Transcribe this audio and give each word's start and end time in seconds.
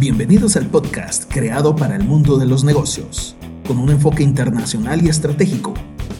Bienvenidos 0.00 0.56
al 0.56 0.64
podcast 0.64 1.30
creado 1.30 1.76
para 1.76 1.94
el 1.94 2.04
mundo 2.04 2.38
de 2.38 2.46
los 2.46 2.64
negocios, 2.64 3.36
con 3.66 3.76
un 3.76 3.90
enfoque 3.90 4.22
internacional 4.22 5.04
y 5.04 5.10
estratégico. 5.10 5.74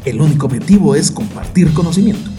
El 0.04 0.20
único 0.20 0.44
objetivo 0.44 0.94
es 0.94 1.10
compartir 1.10 1.72
conocimiento. 1.72 2.30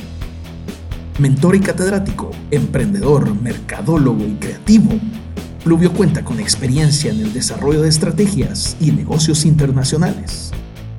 Mentor 1.18 1.56
y 1.56 1.62
catedrático, 1.62 2.30
emprendedor, 2.52 3.34
mercadólogo 3.42 4.24
y 4.24 4.36
creativo, 4.36 4.92
Pluvio 5.64 5.92
cuenta 5.94 6.24
con 6.24 6.40
experiencia 6.40 7.10
en 7.10 7.22
el 7.22 7.34
desarrollo 7.34 7.82
de 7.82 7.90
estrategias 7.90 8.78
y 8.80 8.92
negocios 8.92 9.44
internacionales. 9.44 10.52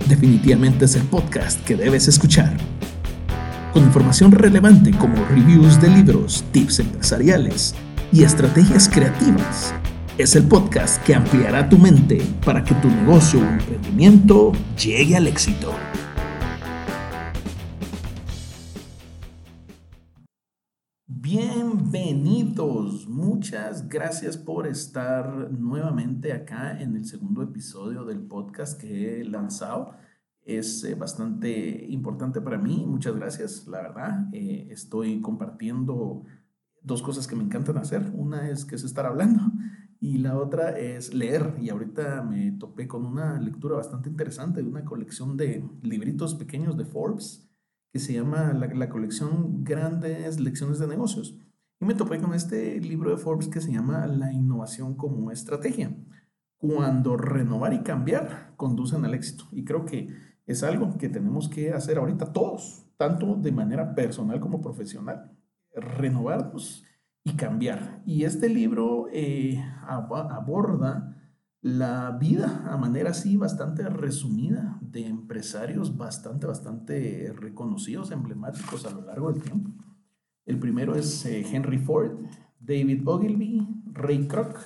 Definitivamente 0.09 0.87
es 0.87 0.97
el 0.97 1.03
podcast 1.03 1.65
que 1.65 1.77
debes 1.77 2.09
escuchar. 2.09 2.57
Con 3.73 3.85
información 3.85 4.33
relevante 4.33 4.91
como 4.91 5.25
reviews 5.27 5.81
de 5.81 5.89
libros, 5.89 6.43
tips 6.51 6.81
empresariales 6.81 7.77
y 8.11 8.25
estrategias 8.25 8.89
creativas 8.89 9.73
es 10.19 10.37
el 10.37 10.47
podcast 10.47 11.03
que 11.07 11.15
ampliará 11.15 11.71
tu 11.71 11.79
mente 11.79 12.21
para 12.45 12.63
que 12.63 12.75
tu 12.77 12.89
negocio 12.89 13.41
o 13.41 13.45
emprendimiento 13.45 14.53
llegue 14.77 15.17
al 15.17 15.27
éxito. 15.27 15.73
Bienvenidos, 21.07 23.09
muchas 23.09 23.89
gracias 23.89 24.37
por 24.37 24.67
estar 24.67 25.51
nuevamente 25.51 26.35
acá 26.35 26.79
en 26.79 26.97
el 26.97 27.07
segundo 27.07 27.43
episodio 27.43 28.05
del 28.05 28.21
podcast 28.21 28.79
que 28.79 29.21
he 29.21 29.25
lanzado. 29.25 29.95
Es 30.45 30.85
eh, 30.85 30.95
bastante 30.95 31.87
importante 31.89 32.43
para 32.43 32.59
mí, 32.59 32.85
muchas 32.87 33.17
gracias, 33.17 33.67
la 33.67 33.81
verdad. 33.81 34.27
Eh, 34.33 34.69
estoy 34.71 35.23
compartiendo 35.23 36.25
dos 36.83 37.01
cosas 37.01 37.27
que 37.27 37.37
me 37.37 37.45
encantan 37.45 37.79
hacer. 37.79 38.11
Una 38.13 38.51
es 38.51 38.67
que 38.67 38.75
es 38.75 38.85
estar 38.85 39.07
hablando 39.07 39.41
y 40.03 40.19
la 40.19 40.37
otra 40.37 40.71
es 40.77 41.15
leer. 41.15 41.55
Y 41.61 41.71
ahorita 41.71 42.23
me 42.25 42.51
topé 42.51 42.89
con 42.89 43.07
una 43.07 43.41
lectura 43.41 43.77
bastante 43.77 44.11
interesante 44.11 44.61
de 44.61 44.69
una 44.69 44.85
colección 44.85 45.37
de 45.37 45.65
libritos 45.81 46.35
pequeños 46.35 46.77
de 46.77 46.85
Forbes 46.85 47.49
que 47.93 48.01
se 48.01 48.13
llama 48.13 48.53
la, 48.53 48.89
colección 48.89 49.63
Grandes 49.63 50.41
Lecciones 50.41 50.81
de 50.81 50.89
Negocios. 50.89 51.39
Y 51.81 51.85
me 51.85 51.95
topé 51.95 52.19
con 52.19 52.35
este 52.35 52.81
libro 52.81 53.11
de 53.11 53.17
Forbes 53.17 53.47
que 53.47 53.61
se 53.61 53.71
llama 53.71 54.09
La 54.09 54.33
innovación 54.33 54.97
como 54.97 55.31
estrategia. 55.31 55.97
Cuando 56.57 57.17
renovar 57.17 57.73
y 57.73 57.85
cambiar 57.85 58.55
conducen 58.57 59.05
al 59.05 59.15
éxito. 59.15 59.45
Y 59.53 59.65
creo 59.65 59.85
que 59.85 60.09
es 60.47 60.65
algo 60.65 60.99
que 60.99 61.11
tenemos 61.11 61.49
que 61.49 61.73
hacer 61.73 61.99
ahorita 61.99 62.33
todos, 62.33 62.87
tanto 62.97 63.37
de 63.37 63.53
manera 63.53 63.95
personal 63.95 64.41
como 64.41 64.61
profesional. 64.61 65.31
Renovarnos 65.77 66.85
y 67.25 67.37
cambiar. 67.37 68.03
Y 68.05 68.25
este 68.25 68.49
libro 68.49 69.07
eh, 69.13 69.63
aborda 69.87 71.17
la 71.61 72.11
vida 72.21 72.65
a 72.69 72.77
manera 72.77 73.11
así 73.11 73.37
bastante 73.37 73.89
resumida 73.89 74.79
de 74.81 75.07
empresarios 75.07 75.97
bastante, 75.97 76.47
bastante 76.47 77.33
reconocidos, 77.33 78.11
emblemáticos 78.11 78.85
a 78.85 78.91
lo 78.91 79.03
largo 79.03 79.33
del 79.33 79.43
tiempo. 79.43 79.71
El 80.45 80.59
primero 80.59 80.97
es 80.97 81.25
eh, 81.25 81.47
Henry 81.53 81.79
Ford, 81.79 82.19
David 82.59 83.07
Ogilvy, 83.07 83.69
Ray 83.93 84.27
Kroc, 84.27 84.59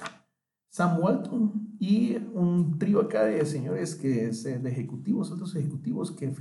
Sam 0.70 0.98
Walton 1.00 1.76
y 1.78 2.16
un 2.32 2.78
trío 2.78 3.00
acá 3.00 3.24
de 3.24 3.44
señores 3.44 3.94
que 3.94 4.26
es 4.26 4.46
eh, 4.46 4.58
de 4.58 4.70
ejecutivos, 4.70 5.30
otros 5.30 5.54
ejecutivos 5.54 6.12
que 6.12 6.32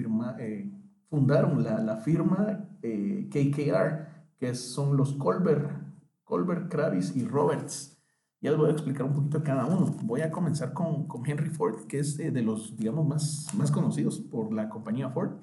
fundaron 1.10 1.64
la, 1.64 1.80
la 1.80 1.98
firma 1.98 2.70
KKR, 2.82 4.08
que 4.38 4.56
son 4.56 4.96
los 4.96 5.14
Colbert 5.14 5.85
Colbert, 6.26 6.70
Kravis 6.70 7.16
y 7.16 7.24
Roberts. 7.24 7.98
Ya 8.42 8.52
les 8.52 8.60
voy 8.60 8.70
a 8.70 8.74
explicar 8.74 9.06
un 9.06 9.14
poquito 9.14 9.42
cada 9.42 9.66
uno. 9.66 9.86
Voy 10.04 10.22
a 10.22 10.32
comenzar 10.32 10.74
con, 10.74 11.08
con 11.08 11.26
Henry 11.26 11.50
Ford, 11.50 11.88
que 11.88 12.00
es 12.00 12.18
de, 12.18 12.42
los, 12.42 12.76
digamos, 12.76 13.08
más, 13.08 13.48
más 13.56 13.72
conocidos 13.72 14.20
por 14.20 14.54
la 14.54 14.68
compañía 14.68 15.10
Ford. 15.10 15.38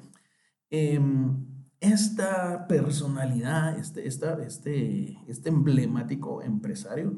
Em, 0.69 1.47
esta 1.81 2.67
personalidad, 2.69 3.79
este, 3.79 4.07
esta, 4.07 4.41
este, 4.45 5.19
este 5.27 5.49
emblemático 5.49 6.43
empresario, 6.43 7.17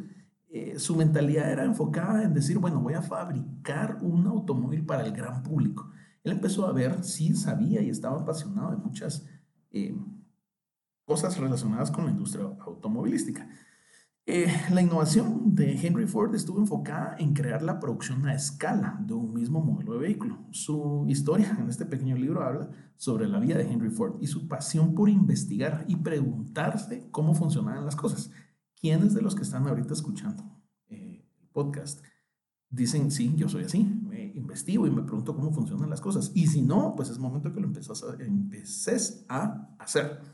eh, 0.49 0.79
su 0.79 0.97
mentalidad 0.97 1.51
era 1.51 1.65
enfocada 1.65 2.23
en 2.23 2.33
decir, 2.33 2.59
bueno, 2.59 2.81
voy 2.81 2.95
a 2.95 3.03
fabricar 3.03 3.99
un 4.01 4.27
automóvil 4.27 4.87
para 4.87 5.05
el 5.05 5.13
gran 5.13 5.43
público. 5.43 5.91
Él 6.23 6.33
empezó 6.33 6.67
a 6.67 6.73
ver, 6.73 7.05
sí 7.05 7.35
sabía 7.35 7.83
y 7.83 7.91
estaba 7.91 8.21
apasionado 8.21 8.71
de 8.71 8.77
muchas 8.77 9.27
eh, 9.73 9.95
cosas 11.05 11.39
relacionadas 11.39 11.91
con 11.91 12.07
la 12.07 12.11
industria 12.11 12.45
automovilística. 12.67 13.49
Eh, 14.27 14.51
la 14.71 14.81
innovación 14.81 15.55
de 15.55 15.79
Henry 15.87 16.07
Ford 16.07 16.35
estuvo 16.35 16.59
enfocada 16.59 17.15
en 17.19 17.35
crear 17.35 17.63
la 17.63 17.79
producción 17.79 18.27
a 18.27 18.35
escala 18.35 18.99
de 19.07 19.13
un 19.13 19.35
mismo 19.35 19.61
modelo 19.61 19.93
de 19.95 19.99
vehículo. 19.99 20.39
Su 20.51 21.05
historia 21.09 21.55
en 21.61 21.69
este 21.69 21.85
pequeño 21.85 22.17
libro 22.17 22.43
habla 22.43 22.71
sobre 22.97 23.29
la 23.29 23.39
vida 23.39 23.59
de 23.59 23.71
Henry 23.71 23.91
Ford 23.91 24.17
y 24.23 24.27
su 24.27 24.49
pasión 24.49 24.95
por 24.95 25.11
investigar 25.11 25.85
y 25.89 25.97
preguntarse 25.97 27.07
cómo 27.11 27.35
funcionaban 27.35 27.85
las 27.85 27.97
cosas. 27.97 28.31
¿Quiénes 28.81 29.13
de 29.13 29.21
los 29.21 29.35
que 29.35 29.43
están 29.43 29.67
ahorita 29.67 29.93
escuchando 29.93 30.43
eh, 30.89 31.23
el 31.43 31.49
podcast 31.49 32.03
dicen, 32.71 33.11
sí, 33.11 33.35
yo 33.37 33.51
soy 33.51 33.65
así, 33.65 33.85
me 33.85 34.33
investigo 34.35 34.87
y 34.87 34.91
me 34.91 35.03
pregunto 35.03 35.37
cómo 35.37 35.53
funcionan 35.53 35.91
las 35.91 36.01
cosas? 36.01 36.33
Y 36.35 36.47
si 36.47 36.63
no, 36.63 36.95
pues 36.97 37.11
es 37.11 37.19
momento 37.19 37.53
que 37.53 37.61
lo 37.61 37.67
empeces 37.67 39.27
a 39.29 39.69
hacer. 39.79 40.34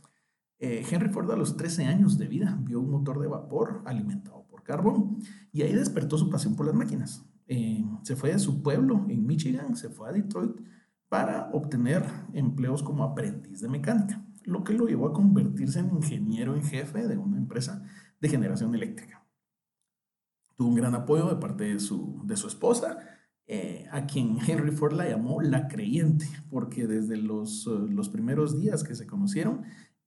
Eh, 0.62 0.84
Henry 0.88 1.08
Ford 1.08 1.30
a 1.30 1.36
los 1.36 1.56
13 1.56 1.86
años 1.86 2.18
de 2.18 2.28
vida 2.28 2.58
vio 2.60 2.80
un 2.80 2.90
motor 2.90 3.18
de 3.18 3.26
vapor 3.26 3.82
alimentado 3.86 4.46
por 4.46 4.62
carbón 4.62 5.18
y 5.52 5.62
ahí 5.62 5.72
despertó 5.72 6.18
su 6.18 6.28
pasión 6.28 6.54
por 6.54 6.66
las 6.66 6.74
máquinas. 6.74 7.24
Eh, 7.48 7.82
se 8.02 8.14
fue 8.14 8.32
de 8.32 8.38
su 8.38 8.62
pueblo 8.62 9.06
en 9.08 9.26
Michigan, 9.26 9.74
se 9.74 9.88
fue 9.88 10.10
a 10.10 10.12
Detroit 10.12 10.60
para 11.08 11.48
obtener 11.52 12.04
empleos 12.34 12.82
como 12.82 13.04
aprendiz 13.04 13.62
de 13.62 13.68
mecánica, 13.68 14.22
lo 14.44 14.62
que 14.62 14.74
lo 14.74 14.86
llevó 14.86 15.08
a 15.08 15.14
convertirse 15.14 15.80
en 15.80 15.94
ingeniero 15.96 16.54
en 16.54 16.62
jefe 16.62 17.08
de 17.08 17.16
una 17.16 17.38
empresa 17.38 17.82
de 18.20 18.28
generación 18.28 18.74
eléctrica. 18.74 19.26
Tuvo 20.56 20.68
un 20.68 20.74
gran 20.74 20.94
apoyo 20.94 21.26
de 21.26 21.36
parte 21.36 21.64
de 21.64 21.80
su, 21.80 22.20
de 22.24 22.36
su 22.36 22.46
esposa, 22.46 22.98
eh, 23.46 23.88
a 23.90 24.06
quien 24.06 24.38
Henry 24.46 24.70
Ford 24.70 24.92
la 24.92 25.08
llamó 25.08 25.40
la 25.40 25.66
creyente, 25.66 26.28
porque 26.50 26.86
desde 26.86 27.16
los, 27.16 27.66
los 27.66 28.10
primeros 28.10 28.60
días 28.60 28.84
que 28.84 28.94
se 28.94 29.06
conocieron, 29.08 29.62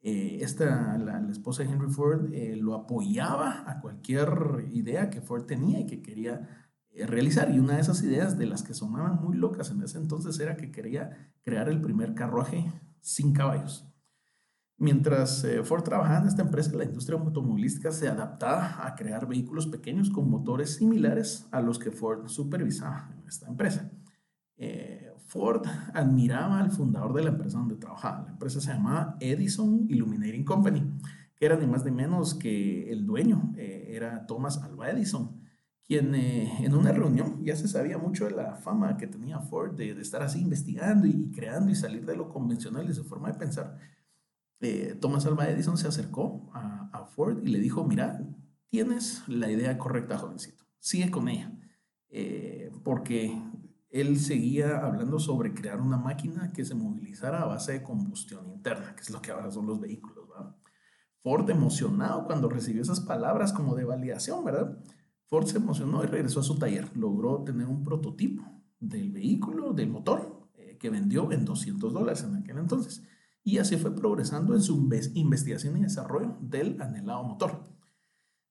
eh, 0.05 0.39
esta, 0.41 0.97
la, 0.97 1.25
esposa 1.31 1.63
de 1.63 1.69
Henry 1.69 1.89
Ford 1.89 2.33
eh, 2.33 2.57
lo 2.57 2.75
apoyaba 2.75 3.63
a 3.65 3.79
cualquier 3.79 4.67
idea 4.73 5.09
que 5.09 5.21
Ford 5.21 5.45
tenía 5.45 5.79
y 5.79 5.85
que 5.85 6.01
quería 6.01 6.67
eh, 6.91 7.07
realizar. 7.07 7.49
Y 7.49 7.59
una 7.59 7.75
de 7.75 7.81
esas 7.81 8.03
ideas 8.03 8.37
de 8.37 8.45
las 8.45 8.63
que 8.63 8.73
sonaban 8.73 9.23
muy 9.23 9.37
locas 9.37 9.71
en 9.71 9.81
ese 9.81 9.97
entonces 9.97 10.37
era 10.41 10.57
que 10.57 10.71
quería 10.71 11.31
crear 11.41 11.69
el 11.69 11.79
primer 11.79 12.15
carruaje 12.15 12.69
sin 12.99 13.31
caballos. 13.31 13.87
Mientras 14.75 15.45
Ford 15.63 15.83
trabajaba 15.83 16.19
en 16.19 16.27
esta 16.27 16.41
empresa, 16.41 16.75
la 16.75 16.83
industria 16.83 17.17
automovilística 17.17 17.91
se 17.91 18.09
adaptaba 18.09 18.85
a 18.85 18.95
crear 18.95 19.25
vehículos 19.25 19.67
pequeños 19.67 20.09
con 20.09 20.29
motores 20.29 20.75
similares 20.75 21.47
a 21.51 21.61
los 21.61 21.79
que 21.79 21.91
Ford 21.91 22.27
supervisaba 22.27 23.09
en 23.15 23.25
esta 23.25 23.47
empresa. 23.47 23.89
Ford 25.33 25.65
admiraba 25.95 26.59
al 26.59 26.69
fundador 26.69 27.13
de 27.13 27.23
la 27.23 27.31
empresa 27.31 27.57
donde 27.57 27.75
trabajaba. 27.75 28.21
La 28.21 28.31
empresa 28.31 28.61
se 28.61 28.71
llamaba 28.71 29.17
Edison 29.19 29.87
Illuminating 29.89 30.45
Company, 30.45 30.83
que 31.35 31.45
era 31.47 31.57
ni 31.57 31.65
más 31.65 31.83
ni 31.83 31.91
menos 31.91 32.35
que 32.35 32.91
el 32.91 33.05
dueño, 33.05 33.51
eh, 33.57 33.87
era 33.89 34.27
Thomas 34.27 34.61
Alva 34.61 34.91
Edison, 34.91 35.41
quien 35.83 36.13
eh, 36.13 36.63
en 36.63 36.75
una 36.75 36.91
reunión 36.91 37.43
ya 37.43 37.55
se 37.55 37.67
sabía 37.67 37.97
mucho 37.97 38.25
de 38.25 38.31
la 38.31 38.55
fama 38.57 38.95
que 38.95 39.07
tenía 39.07 39.39
Ford 39.39 39.75
de, 39.75 39.99
estar 39.99 40.21
así 40.21 40.39
investigando 40.39 41.07
y, 41.07 41.31
creando 41.31 41.71
y 41.71 41.75
salir 41.75 42.05
de 42.05 42.15
lo 42.15 42.29
convencional 42.29 42.87
de 42.87 42.93
su 42.93 43.03
forma 43.03 43.31
de 43.31 43.39
pensar. 43.39 43.79
Eh, 44.61 44.95
Thomas 45.01 45.25
Alva 45.25 45.49
Edison 45.49 45.77
se 45.77 45.87
acercó 45.87 46.51
a, 46.53 46.89
a 46.93 47.05
Ford 47.05 47.39
y 47.43 47.47
le 47.47 47.59
dijo, 47.59 47.83
mira, 47.83 48.21
tienes 48.69 49.27
la 49.27 49.49
idea 49.49 49.79
correcta, 49.79 50.19
jovencito, 50.19 50.63
sigue 50.79 51.09
con 51.09 51.27
ella. 51.27 51.51
porque 52.83 53.35
él 53.93 54.19
seguía 54.19 54.79
hablando 54.79 55.19
sobre 55.19 55.53
crear 55.53 55.79
una 55.79 55.97
máquina 55.97 56.51
que 56.51 56.65
se 56.65 56.73
movilizara 56.73 57.43
a 57.43 57.45
base 57.45 57.73
de 57.73 57.83
combustión 57.83 58.49
interna, 58.49 58.95
que 58.95 59.01
es 59.01 59.11
lo 59.11 59.21
que 59.21 59.31
ahora 59.31 59.51
son 59.51 59.67
los 59.67 59.79
vehículos. 59.79 60.23
Ford 61.23 61.49
emocionado 61.49 62.25
cuando 62.25 62.49
recibió 62.49 62.81
esas 62.81 62.99
palabras 62.99 63.53
como 63.53 63.75
de 63.75 63.85
validación, 63.85 64.43
¿verdad? 64.43 64.77
Ford 65.27 65.45
se 65.45 65.57
emocionó 65.57 66.03
y 66.03 66.07
regresó 66.07 66.41
a 66.41 66.43
su 66.43 66.57
taller. 66.57 66.89
Logró 66.97 67.43
tener 67.43 67.67
un 67.67 67.83
prototipo 67.83 68.43
del 68.79 69.11
vehículo, 69.11 69.73
del 69.73 69.89
motor, 69.89 70.49
eh, 70.55 70.77
que 70.77 70.89
vendió 70.89 71.31
en 71.31 71.45
200 71.45 71.93
dólares 71.93 72.23
en 72.23 72.35
aquel 72.35 72.57
entonces. 72.57 73.03
Y 73.41 73.57
así 73.59 73.77
fue 73.77 73.95
progresando 73.95 74.53
en 74.53 74.61
su 74.61 74.89
investigación 75.13 75.77
y 75.77 75.83
desarrollo 75.83 76.35
del 76.41 76.81
anhelado 76.81 77.23
motor. 77.23 77.63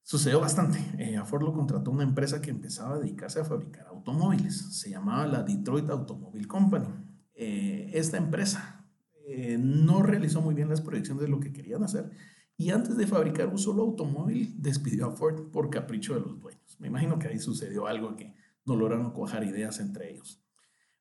Sucedió 0.02 0.40
bastante. 0.40 0.78
Eh, 0.98 1.16
a 1.16 1.24
Ford 1.24 1.42
lo 1.42 1.52
contrató 1.52 1.90
una 1.90 2.02
empresa 2.02 2.40
que 2.40 2.50
empezaba 2.50 2.96
a 2.96 2.98
dedicarse 2.98 3.40
a 3.40 3.44
fabricar 3.44 3.86
automóviles. 3.86 4.78
Se 4.78 4.90
llamaba 4.90 5.26
la 5.26 5.42
Detroit 5.42 5.88
Automobile 5.90 6.46
Company. 6.46 6.88
Eh, 7.34 7.90
esta 7.94 8.16
empresa 8.16 8.84
eh, 9.26 9.56
no 9.58 10.02
realizó 10.02 10.42
muy 10.42 10.54
bien 10.54 10.68
las 10.68 10.80
proyecciones 10.80 11.22
de 11.22 11.28
lo 11.28 11.40
que 11.40 11.52
querían 11.52 11.82
hacer 11.82 12.10
y 12.56 12.70
antes 12.70 12.96
de 12.96 13.06
fabricar 13.06 13.48
un 13.48 13.58
solo 13.58 13.82
automóvil, 13.82 14.54
despidió 14.56 15.06
a 15.06 15.10
Ford 15.10 15.50
por 15.50 15.70
capricho 15.70 16.14
de 16.14 16.20
los 16.20 16.38
dueños. 16.38 16.76
Me 16.78 16.88
imagino 16.88 17.18
que 17.18 17.28
ahí 17.28 17.38
sucedió 17.38 17.86
algo 17.86 18.14
que 18.14 18.34
no 18.64 18.76
lograron 18.76 19.10
cuajar 19.10 19.44
ideas 19.44 19.80
entre 19.80 20.12
ellos. 20.12 20.40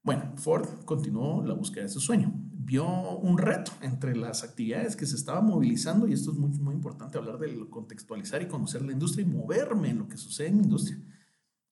Bueno, 0.01 0.33
Ford 0.38 0.86
continuó 0.86 1.44
la 1.45 1.54
búsqueda 1.54 1.83
de 1.83 1.89
su 1.89 2.00
sueño. 2.00 2.33
Vio 2.63 2.86
un 3.18 3.40
reto 3.40 3.72
entre 3.81 4.16
las 4.16 4.44
actividades 4.44 4.96
que 4.96 5.08
se 5.08 5.16
estaban 5.16 5.46
movilizando, 5.46 6.08
y 6.08 6.13
esto 6.13 6.31
es 6.31 6.38
muy, 6.38 6.52
muy 6.60 6.75
importante 6.75 7.18
hablar 7.18 7.40
de 7.40 7.68
contextualizar 7.69 8.42
y 8.44 8.48
conocer 8.48 8.84
la 8.84 8.92
industria 8.92 9.25
y 9.25 9.30
moverme 9.30 9.90
en 9.90 9.98
lo 9.98 10.08
que 10.08 10.18
sucede 10.18 10.50
en 10.50 10.58
la 10.58 10.63
industria. 10.63 11.00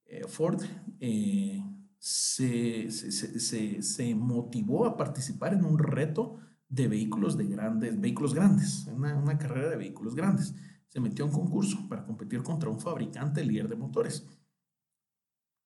Eh, 0.05 0.23
Ford 0.27 0.63
eh, 0.99 1.63
se, 1.99 2.89
se, 2.89 3.81
se, 3.83 4.15
motivó 4.15 4.87
a 4.87 4.97
participar 4.97 5.53
en 5.53 5.63
un 5.63 5.77
reto 5.77 6.39
de 6.67 6.87
vehículos 6.87 7.37
de 7.37 7.45
grandes, 7.45 7.99
vehículos 8.01 8.33
grandes, 8.33 8.87
una, 8.87 9.15
una 9.15 9.37
carrera 9.37 9.69
de 9.69 9.77
vehículos 9.77 10.15
grandes. 10.15 10.55
Se 10.87 10.99
metió 10.99 11.25
a 11.25 11.27
un 11.27 11.33
concurso 11.33 11.87
para 11.87 12.03
competir 12.03 12.41
contra 12.41 12.69
un 12.69 12.79
fabricante 12.79 13.43
líder 13.43 13.67
de 13.67 13.75
motores 13.75 14.25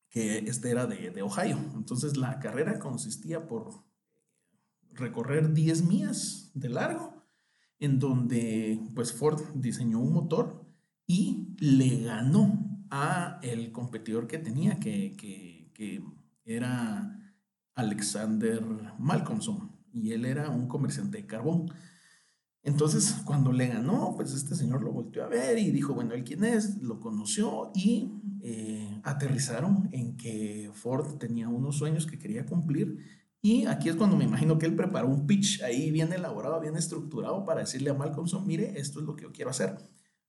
que 0.10 0.40
este 0.40 0.70
era 0.70 0.86
de, 0.86 1.12
de, 1.12 1.22
Ohio. 1.22 1.58
Entonces 1.76 2.18
la 2.18 2.40
carrera 2.40 2.78
consistía 2.78 3.48
por 3.48 3.86
recorrer 4.96 5.54
10 5.54 5.84
millas 5.84 6.52
de 6.54 6.70
largo, 6.70 7.24
en 7.80 8.00
donde 8.00 8.80
pues 8.96 9.14
Ford 9.14 9.42
diseñó 9.56 10.00
un 10.00 10.14
motor 10.14 10.66
y 11.06 11.56
le 11.60 12.04
ganó 12.04 12.86
a 12.90 13.40
el 13.42 13.72
competidor 13.72 14.28
que 14.28 14.38
tenía, 14.38 14.80
que, 14.80 15.16
que, 15.18 15.72
que 15.74 16.04
era 16.46 17.20
Alexander 17.76 18.62
Malcolmson, 19.00 19.72
y 19.92 20.12
él 20.12 20.26
era 20.26 20.50
un 20.50 20.68
comerciante 20.68 21.18
de 21.18 21.26
carbón. 21.26 21.72
Entonces, 22.64 23.22
cuando 23.26 23.52
le 23.52 23.68
ganó, 23.68 24.14
pues 24.16 24.34
este 24.34 24.56
señor 24.56 24.82
lo 24.82 24.92
volvió 24.92 25.26
a 25.26 25.28
ver 25.28 25.58
y 25.58 25.72
dijo, 25.72 25.94
bueno, 25.94 26.14
él 26.14 26.24
quién 26.24 26.46
es, 26.46 26.82
lo 26.82 27.00
conoció 27.00 27.72
y 27.76 28.14
eh, 28.42 29.02
aterrizaron 29.04 29.90
en 29.92 30.16
que 30.16 30.72
Ford 30.74 31.18
tenía 31.18 31.50
unos 31.50 31.78
sueños 31.78 32.06
que 32.06 32.18
quería 32.18 32.46
cumplir. 32.46 33.00
Y 33.46 33.66
aquí 33.66 33.90
es 33.90 33.98
cuando 33.98 34.16
me 34.16 34.24
imagino 34.24 34.58
que 34.58 34.66
él 34.66 34.74
preparó 34.74 35.10
un 35.10 35.28
pitch 35.28 35.62
ahí 35.64 35.92
bien 35.92 36.14
elaborado, 36.14 36.62
bien 36.62 36.78
estructurado 36.78 37.44
para 37.44 37.60
decirle 37.60 37.90
a 37.90 37.94
Malcolmson, 37.94 38.48
mire, 38.48 38.80
esto 38.80 39.02
es 39.02 39.06
lo 39.06 39.18
que 39.18 39.24
yo 39.24 39.34
quiero 39.34 39.52
hacer. 39.52 39.78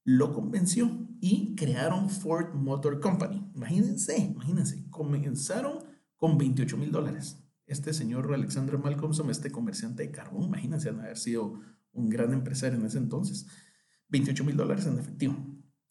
Lo 0.03 0.33
convenció 0.33 0.91
y 1.21 1.55
crearon 1.55 2.11
Ford 2.11 2.55
Motor 2.55 2.99
Company. 2.99 3.49
Imagínense, 3.55 4.19
imagínense, 4.19 4.91
comenzaron 4.91 5.85
con 6.17 6.37
28 6.37 6.77
mil 6.77 6.91
dólares. 6.91 7.39
Este 7.67 7.95
señor 7.95 8.35
Alexander 8.35 8.79
Malcolmson, 8.79 9.31
este 9.31 9.53
comerciante 9.53 10.03
de 10.03 10.11
carbón, 10.11 10.43
imagínense 10.43 10.89
haber 10.89 11.17
sido 11.17 11.61
un 11.93 12.11
gran 12.11 12.33
empresario 12.33 12.81
en 12.81 12.85
ese 12.85 12.99
entonces, 12.99 13.47
28 14.09 14.43
mil 14.43 14.57
dólares 14.57 14.87
en 14.87 14.99
efectivo. 14.99 15.37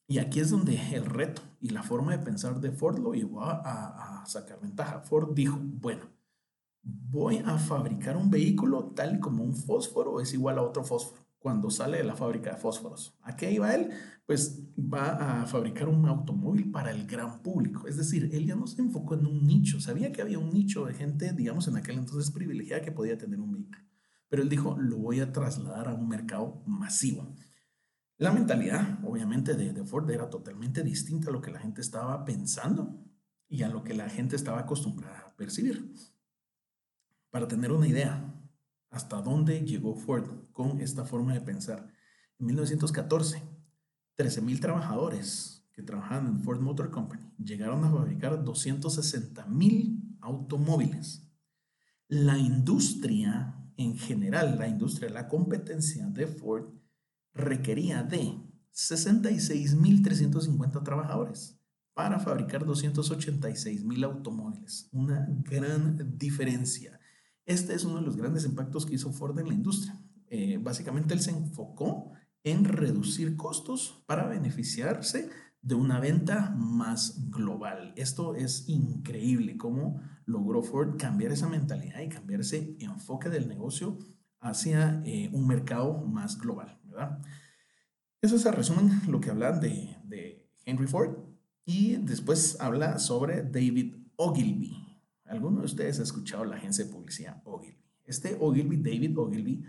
Y 0.07 0.17
aquí 0.17 0.41
es 0.41 0.49
donde 0.49 0.77
el 0.93 1.05
reto 1.05 1.41
y 1.61 1.69
la 1.69 1.83
forma 1.83 2.11
de 2.11 2.21
pensar 2.21 2.59
de 2.59 2.73
Ford 2.73 2.99
lo 2.99 3.13
llevó 3.13 3.43
a, 3.43 4.21
a, 4.21 4.25
sacar 4.25 4.59
ventaja. 4.59 4.99
Ford 4.99 5.33
dijo, 5.33 5.57
bueno, 5.57 6.12
voy 6.83 7.41
a 7.45 7.57
fabricar 7.57 8.17
un 8.17 8.29
vehículo 8.29 8.91
tal 8.95 9.19
como 9.19 9.43
un 9.43 9.55
fósforo 9.55 10.19
es 10.19 10.33
igual 10.33 10.57
a 10.57 10.63
otro 10.63 10.83
fósforo 10.83 11.23
cuando 11.43 11.69
sale 11.69 11.97
de 11.97 12.05
la 12.05 12.15
fábrica 12.15 12.51
de 12.51 12.57
fósforos. 12.57 13.17
¿A 13.21 13.35
qué 13.35 13.51
iba 13.51 13.75
él? 13.75 13.89
Pues 14.25 14.63
va 14.77 15.41
a 15.41 15.45
fabricar 15.45 15.89
un 15.89 16.07
automóvil 16.07 16.71
para 16.71 16.89
el 16.89 17.05
gran 17.05 17.41
público. 17.41 17.85
Es 17.85 17.97
decir, 17.97 18.29
él 18.31 18.45
ya 18.45 18.55
no 18.55 18.65
se 18.65 18.81
enfocó 18.81 19.15
en 19.15 19.25
un 19.25 19.45
nicho. 19.45 19.81
Sabía 19.81 20.13
que 20.13 20.21
había 20.21 20.39
un 20.39 20.51
nicho 20.51 20.85
de 20.85 20.93
gente, 20.93 21.33
digamos, 21.33 21.67
en 21.67 21.75
aquel 21.75 21.97
entonces 21.97 22.31
privilegiada 22.31 22.81
que 22.81 22.93
podía 22.93 23.17
tener 23.17 23.41
un 23.41 23.51
vehículo. 23.51 23.77
Pero 24.29 24.41
él 24.41 24.47
dijo, 24.47 24.77
lo 24.79 24.97
voy 24.99 25.19
a 25.19 25.33
trasladar 25.33 25.89
a 25.89 25.93
un 25.93 26.07
mercado 26.07 26.63
masivo. 26.65 27.35
La 28.17 28.31
mentalidad, 28.31 28.99
obviamente, 29.03 29.53
de, 29.55 29.85
Ford 29.85 30.09
era 30.09 30.29
totalmente 30.29 30.81
distinta 30.81 31.29
a 31.29 31.33
lo 31.33 31.41
que 31.41 31.51
la 31.51 31.59
gente 31.59 31.81
estaba 31.81 32.23
pensando 32.23 33.03
y 33.49 33.63
a 33.63 33.69
lo 33.69 33.83
que 33.83 33.93
la 33.93 34.07
gente 34.07 34.37
estaba 34.37 34.59
acostumbrada 34.59 35.19
a 35.27 35.35
percibir. 35.35 35.93
Para 37.33 37.47
tener 37.47 37.71
una 37.71 37.87
idea, 37.87 38.31
hasta 38.91 39.23
dónde 39.23 39.65
llegó 39.65 39.95
Ford 39.95 40.51
con 40.51 40.79
esta 40.81 41.03
forma 41.03 41.33
de 41.33 41.41
pensar. 41.41 41.91
En 42.37 42.45
1914, 42.45 43.41
13.000 44.15 44.59
trabajadores 44.59 45.67
que 45.71 45.81
trabajaban 45.81 46.27
en 46.27 46.43
Ford 46.43 46.61
Motor 46.61 46.91
Company 46.91 47.33
llegaron 47.43 47.83
a 47.85 47.89
fabricar 47.89 48.43
260.000 48.43 50.19
automóviles. 50.21 51.27
La 52.07 52.37
industria 52.37 53.55
en 53.77 53.97
general, 53.97 54.59
la 54.59 54.67
industria, 54.67 55.09
la 55.09 55.27
competencia 55.27 56.05
de 56.05 56.27
Ford 56.27 56.65
requería 57.33 58.03
de 58.03 58.31
66.350 58.71 60.83
trabajadores 60.83 61.59
para 61.95 62.19
fabricar 62.19 62.63
286.000 62.63 64.03
automóviles. 64.03 64.87
Una 64.91 65.27
gran 65.49 66.15
diferencia. 66.15 66.99
Este 67.45 67.73
es 67.73 67.83
uno 67.83 67.97
de 67.97 68.05
los 68.05 68.15
grandes 68.15 68.45
impactos 68.45 68.85
que 68.85 68.95
hizo 68.95 69.11
Ford 69.11 69.37
en 69.39 69.47
la 69.47 69.53
industria. 69.53 69.99
Eh, 70.27 70.57
básicamente 70.61 71.13
él 71.13 71.19
se 71.19 71.31
enfocó 71.31 72.11
en 72.43 72.65
reducir 72.65 73.35
costos 73.35 74.03
para 74.05 74.27
beneficiarse 74.27 75.29
de 75.61 75.75
una 75.75 75.99
venta 75.99 76.51
más 76.57 77.29
global. 77.29 77.93
Esto 77.95 78.35
es 78.35 78.67
increíble 78.67 79.57
cómo 79.57 80.01
logró 80.25 80.61
Ford 80.61 80.97
cambiar 80.97 81.31
esa 81.31 81.47
mentalidad 81.47 82.01
y 82.01 82.09
cambiar 82.09 82.41
ese 82.41 82.75
enfoque 82.79 83.29
del 83.29 83.47
negocio 83.47 83.97
hacia 84.39 85.01
eh, 85.05 85.29
un 85.31 85.47
mercado 85.47 86.01
más 86.05 86.37
global, 86.37 86.79
¿verdad? 86.83 87.19
Eso 88.21 88.35
es 88.35 88.45
a 88.45 88.51
resumen 88.51 88.89
lo 89.07 89.19
que 89.21 89.29
habla 89.29 89.57
de, 89.57 89.97
de 90.03 90.49
Henry 90.65 90.87
Ford 90.87 91.17
y 91.65 91.95
después 91.97 92.59
habla 92.59 92.99
sobre 92.99 93.43
David 93.43 93.95
Ogilvy. 94.17 94.82
¿Alguno 95.43 95.59
de 95.59 95.65
ustedes 95.65 95.99
ha 95.99 96.03
escuchado 96.03 96.45
la 96.45 96.55
agencia 96.55 96.85
de 96.85 96.91
publicidad 96.93 97.41
Ogilvy? 97.43 97.75
Este 98.05 98.37
Ogilvy, 98.39 98.77
David 98.77 99.17
Ogilvy, 99.17 99.61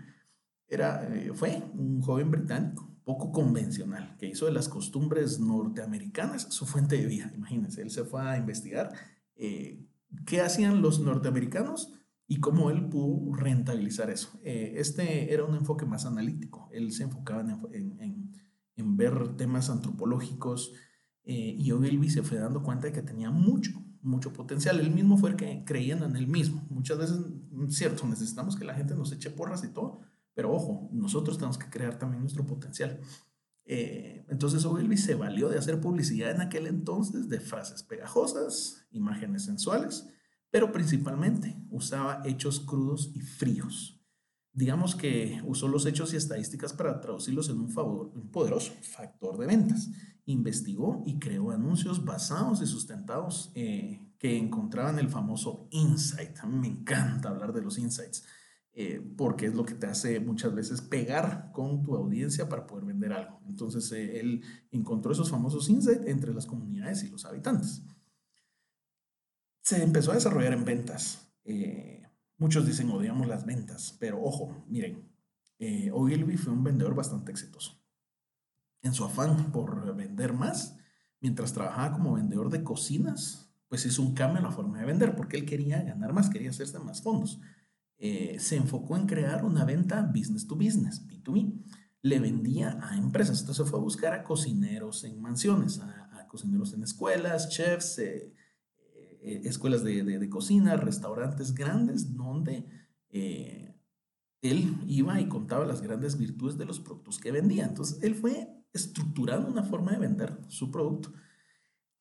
era, 0.69 1.05
eh, 1.13 1.33
fue 1.33 1.61
un 1.73 2.01
joven 2.01 2.31
británico 2.31 2.89
poco 3.03 3.33
convencional, 3.33 4.15
que 4.17 4.25
hizo 4.25 4.45
de 4.45 4.53
las 4.53 4.69
costumbres 4.69 5.37
norteamericanas 5.37 6.43
su 6.43 6.65
fuente 6.65 6.95
de 6.95 7.07
vida. 7.07 7.29
Imagínense, 7.35 7.81
él 7.81 7.91
se 7.91 8.05
fue 8.05 8.21
a 8.21 8.37
investigar 8.37 8.93
eh, 9.35 9.85
qué 10.25 10.39
hacían 10.39 10.81
los 10.81 11.01
norteamericanos 11.01 11.91
y 12.25 12.39
cómo 12.39 12.71
él 12.71 12.87
pudo 12.87 13.35
rentabilizar 13.35 14.09
eso. 14.09 14.39
Eh, 14.45 14.75
este 14.77 15.33
era 15.33 15.43
un 15.43 15.55
enfoque 15.55 15.85
más 15.85 16.05
analítico, 16.05 16.69
él 16.71 16.93
se 16.93 17.03
enfocaba 17.03 17.41
en, 17.73 18.31
ver 18.77 19.35
temas 19.35 19.69
antropológicos 19.69 20.73
y 21.25 21.69
Ogilvy 21.71 22.09
se 22.09 22.23
fue 22.23 22.37
dando 22.37 22.63
cuenta 22.63 22.87
de 22.87 22.93
que 22.93 23.01
tenía 23.01 23.29
mucho, 23.29 23.84
mucho 24.05 24.31
potencial. 24.31 24.79
Él 24.79 24.91
mismo 24.91 25.17
fue 25.17 25.31
el 25.31 25.35
que 25.35 25.63
creyendo 25.65 26.05
en 26.05 26.15
él 26.15 26.27
mismo. 26.27 26.65
Muchas 26.69 26.97
veces, 26.97 27.19
cierto, 27.69 28.07
necesitamos 28.07 28.55
que 28.55 28.65
la 28.65 28.75
gente 28.75 28.95
nos 28.95 29.11
eche 29.11 29.31
porras 29.31 29.63
y 29.63 29.69
todo, 29.69 30.01
pero 30.33 30.53
ojo, 30.53 30.89
nosotros 30.91 31.37
tenemos 31.37 31.57
que 31.57 31.69
crear 31.69 31.97
también 31.97 32.21
nuestro 32.21 32.45
potencial. 32.45 32.99
Eh, 33.65 34.25
entonces 34.29 34.63
Ogilvy 34.63 34.97
se 34.97 35.15
valió 35.15 35.49
de 35.49 35.57
hacer 35.57 35.81
publicidad 35.81 36.31
en 36.31 36.41
aquel 36.41 36.67
entonces 36.67 37.29
de 37.29 37.39
frases 37.39 37.81
pegajosas, 37.81 38.85
imágenes 38.91 39.43
sensuales, 39.43 40.07
pero 40.51 40.71
principalmente 40.71 41.57
usaba 41.71 42.21
hechos 42.25 42.59
crudos 42.59 43.11
y 43.15 43.21
fríos. 43.21 43.99
Digamos 44.53 44.95
que 44.95 45.41
usó 45.45 45.67
los 45.67 45.85
hechos 45.85 46.13
y 46.13 46.17
estadísticas 46.17 46.71
para 46.71 47.01
traducirlos 47.01 47.49
en 47.49 47.59
un 47.59 48.31
poderoso 48.31 48.71
factor 48.81 49.37
de 49.37 49.47
ventas. 49.47 49.89
Investigó 50.27 51.03
y 51.05 51.19
creó 51.19 51.51
anuncios 51.51 52.03
basados 52.03 52.59
y 52.61 52.65
sustentados 52.65 53.51
eh, 53.53 54.01
que 54.17 54.35
encontraban 54.37 54.97
el 54.97 55.09
famoso 55.09 55.67
insight. 55.69 56.41
Me 56.45 56.67
encanta 56.67 57.29
hablar 57.29 57.53
de 57.53 57.61
los 57.61 57.77
insights 57.77 58.25
eh, 58.73 58.99
porque 59.15 59.45
es 59.45 59.53
lo 59.53 59.63
que 59.63 59.75
te 59.75 59.85
hace 59.85 60.19
muchas 60.19 60.55
veces 60.55 60.81
pegar 60.81 61.51
con 61.53 61.83
tu 61.83 61.95
audiencia 61.95 62.49
para 62.49 62.65
poder 62.65 62.85
vender 62.85 63.13
algo. 63.13 63.39
Entonces, 63.47 63.91
eh, 63.91 64.19
él 64.19 64.41
encontró 64.71 65.11
esos 65.11 65.29
famosos 65.29 65.69
insights 65.69 66.07
entre 66.07 66.33
las 66.33 66.47
comunidades 66.47 67.03
y 67.03 67.09
los 67.09 67.23
habitantes. 67.25 67.83
Se 69.61 69.83
empezó 69.83 70.11
a 70.11 70.15
desarrollar 70.15 70.53
en 70.53 70.65
ventas. 70.65 71.31
Muchos 72.37 72.65
dicen 72.65 72.89
odiamos 72.89 73.27
las 73.27 73.45
ventas, 73.45 73.95
pero 73.99 74.21
ojo, 74.21 74.65
miren, 74.67 75.07
Ogilvy 75.93 76.37
fue 76.37 76.51
un 76.51 76.63
vendedor 76.63 76.95
bastante 76.95 77.31
exitoso. 77.31 77.84
En 78.85 78.93
su 78.93 79.03
afán 79.03 79.51
por 79.51 79.95
vender 79.95 80.33
más, 80.33 80.77
mientras 81.19 81.53
trabajaba 81.53 81.91
como 81.93 82.13
vendedor 82.13 82.51
de 82.51 82.63
cocinas, 82.63 83.49
pues 83.67 83.83
hizo 83.87 84.03
un 84.03 84.13
cambio 84.13 84.37
en 84.37 84.43
la 84.43 84.51
forma 84.51 84.77
de 84.77 84.85
vender, 84.85 85.15
porque 85.15 85.37
él 85.37 85.45
quería 85.47 85.81
ganar 85.81 86.13
más, 86.13 86.29
quería 86.29 86.51
hacerse 86.51 86.77
más 86.77 87.01
fondos. 87.01 87.41
Eh, 87.97 88.37
se 88.39 88.57
enfocó 88.57 88.95
en 88.95 89.07
crear 89.07 89.43
una 89.43 89.65
venta 89.65 90.03
business 90.03 90.45
to 90.45 90.55
business, 90.55 91.03
B2B. 91.07 91.63
Le 92.03 92.19
vendía 92.19 92.77
a 92.79 92.95
empresas. 92.95 93.39
Entonces 93.39 93.67
fue 93.67 93.79
a 93.79 93.81
buscar 93.81 94.13
a 94.13 94.23
cocineros 94.23 95.03
en 95.03 95.19
mansiones, 95.19 95.79
a, 95.79 96.27
cocineros 96.27 96.71
en 96.73 96.83
escuelas, 96.83 97.49
chefs, 97.49 97.97
eh, 97.97 98.35
eh, 98.93 99.41
escuelas 99.45 99.83
de, 99.83 100.03
de, 100.03 100.29
cocina, 100.29 100.75
restaurantes 100.75 101.55
grandes 101.55 102.13
donde 102.13 102.67
él 103.09 104.77
iba 104.85 105.19
y 105.19 105.27
contaba 105.27 105.65
las 105.65 105.81
grandes 105.81 106.19
virtudes 106.19 106.55
de 106.59 106.65
los 106.65 106.79
productos 106.79 107.17
que 107.17 107.31
vendía. 107.31 107.65
Entonces, 107.65 107.97
él 108.03 108.13
fue 108.13 108.54
estructurando 108.75 109.49
una 109.49 109.63
forma 109.63 109.91
de 109.93 109.99
vender 109.99 110.37
su 110.47 110.69
producto 110.69 111.11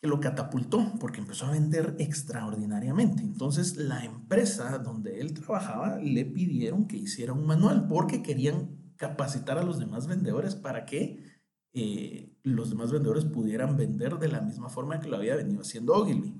que 0.00 0.08
lo 0.08 0.20
catapultó 0.20 0.92
porque 1.00 1.20
empezó 1.20 1.46
a 1.46 1.52
vender 1.52 1.96
extraordinariamente. 1.98 3.22
Entonces, 3.22 3.76
la 3.76 4.04
empresa 4.04 4.78
donde 4.78 5.20
él 5.20 5.32
trabajaba 5.32 5.96
le 5.96 6.26
pidieron 6.26 6.86
que 6.86 6.98
hiciera 6.98 7.32
un 7.32 7.46
manual 7.46 7.86
porque 7.88 8.22
querían 8.22 8.92
capacitar 8.96 9.56
a 9.56 9.62
los 9.62 9.78
demás 9.78 10.06
vendedores 10.06 10.56
para 10.56 10.84
que 10.84 11.24
eh, 11.72 12.36
los 12.42 12.70
demás 12.70 12.92
vendedores 12.92 13.24
pudieran 13.24 13.76
vender 13.76 14.18
de 14.18 14.28
la 14.28 14.42
misma 14.42 14.68
forma 14.68 15.00
que 15.00 15.08
lo 15.08 15.16
había 15.16 15.36
venido 15.36 15.62
haciendo 15.62 15.94
Ogilvy. 15.94 16.34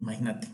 Imagínate, 0.00 0.48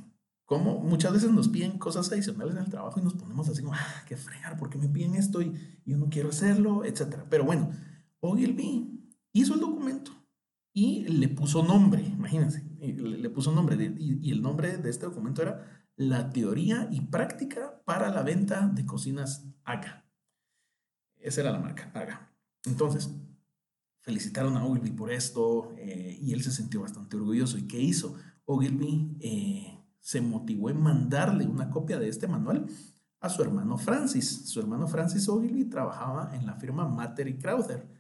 como 0.45 0.79
muchas 0.79 1.13
veces 1.13 1.31
nos 1.31 1.49
piden 1.49 1.79
cosas 1.79 2.13
adicionales 2.13 2.55
en 2.55 2.65
el 2.65 2.71
trabajo 2.71 3.01
y 3.01 3.03
nos 3.03 3.15
ponemos 3.15 3.49
así 3.49 3.63
ah, 3.73 4.05
qué 4.07 4.17
fregar, 4.17 4.59
¿por 4.59 4.69
qué 4.69 4.77
me 4.77 4.89
piden 4.89 5.15
esto 5.15 5.41
y 5.41 5.55
yo 5.87 5.97
no 5.97 6.11
quiero 6.11 6.29
hacerlo? 6.29 6.85
Etcétera. 6.85 7.25
Pero 7.31 7.45
bueno, 7.45 7.71
Ogilvy 8.21 8.89
hizo 9.33 9.55
el 9.55 9.61
documento 9.61 10.13
y 10.73 11.07
le 11.09 11.29
puso 11.29 11.63
nombre, 11.63 12.03
imagínense, 12.03 12.65
le, 12.79 13.31
puso 13.31 13.53
nombre 13.53 13.95
y, 13.99 14.31
el 14.31 14.41
nombre 14.41 14.77
de 14.79 14.91
este 14.91 15.07
documento 15.07 15.43
era 15.43 15.87
La 15.97 16.31
teoría 16.31 16.89
y 16.91 17.01
práctica 17.01 17.83
para 17.85 18.11
la 18.11 18.23
venta 18.23 18.69
de 18.69 18.87
cocinas 18.87 19.47
AGA. 19.65 20.07
Esa 21.17 21.43
era 21.43 21.53
la 21.53 21.59
marca, 21.59 21.91
AGA. 21.95 22.33
Entonces, 22.65 23.11
felicitaron 24.01 24.57
a 24.57 24.65
Ogilvy 24.65 24.93
por 24.93 25.13
esto 25.13 25.75
eh, 25.77 26.19
y 26.21 26.33
él 26.33 26.43
se 26.43 26.53
sintió 26.53 26.81
bastante 26.83 27.17
orgulloso. 27.17 27.59
¿Y 27.59 27.67
qué 27.67 27.81
hizo? 27.81 28.17
Ogilvy 28.45 29.17
eh, 29.21 29.85
se 29.99 30.21
motivó 30.21 30.71
en 30.71 30.81
mandarle 30.81 31.47
una 31.47 31.71
copia 31.71 31.99
de 31.99 32.09
este 32.09 32.27
manual 32.27 32.67
a 33.21 33.29
su 33.29 33.43
hermano 33.43 33.77
Francis. 33.77 34.49
Su 34.49 34.61
hermano 34.61 34.89
Francis 34.89 35.29
Ogilvy 35.29 35.67
trabajaba 35.67 36.35
en 36.35 36.47
la 36.47 36.55
firma 36.55 36.89
Matter 36.89 37.29
y 37.29 37.39
Crowther. 37.39 38.00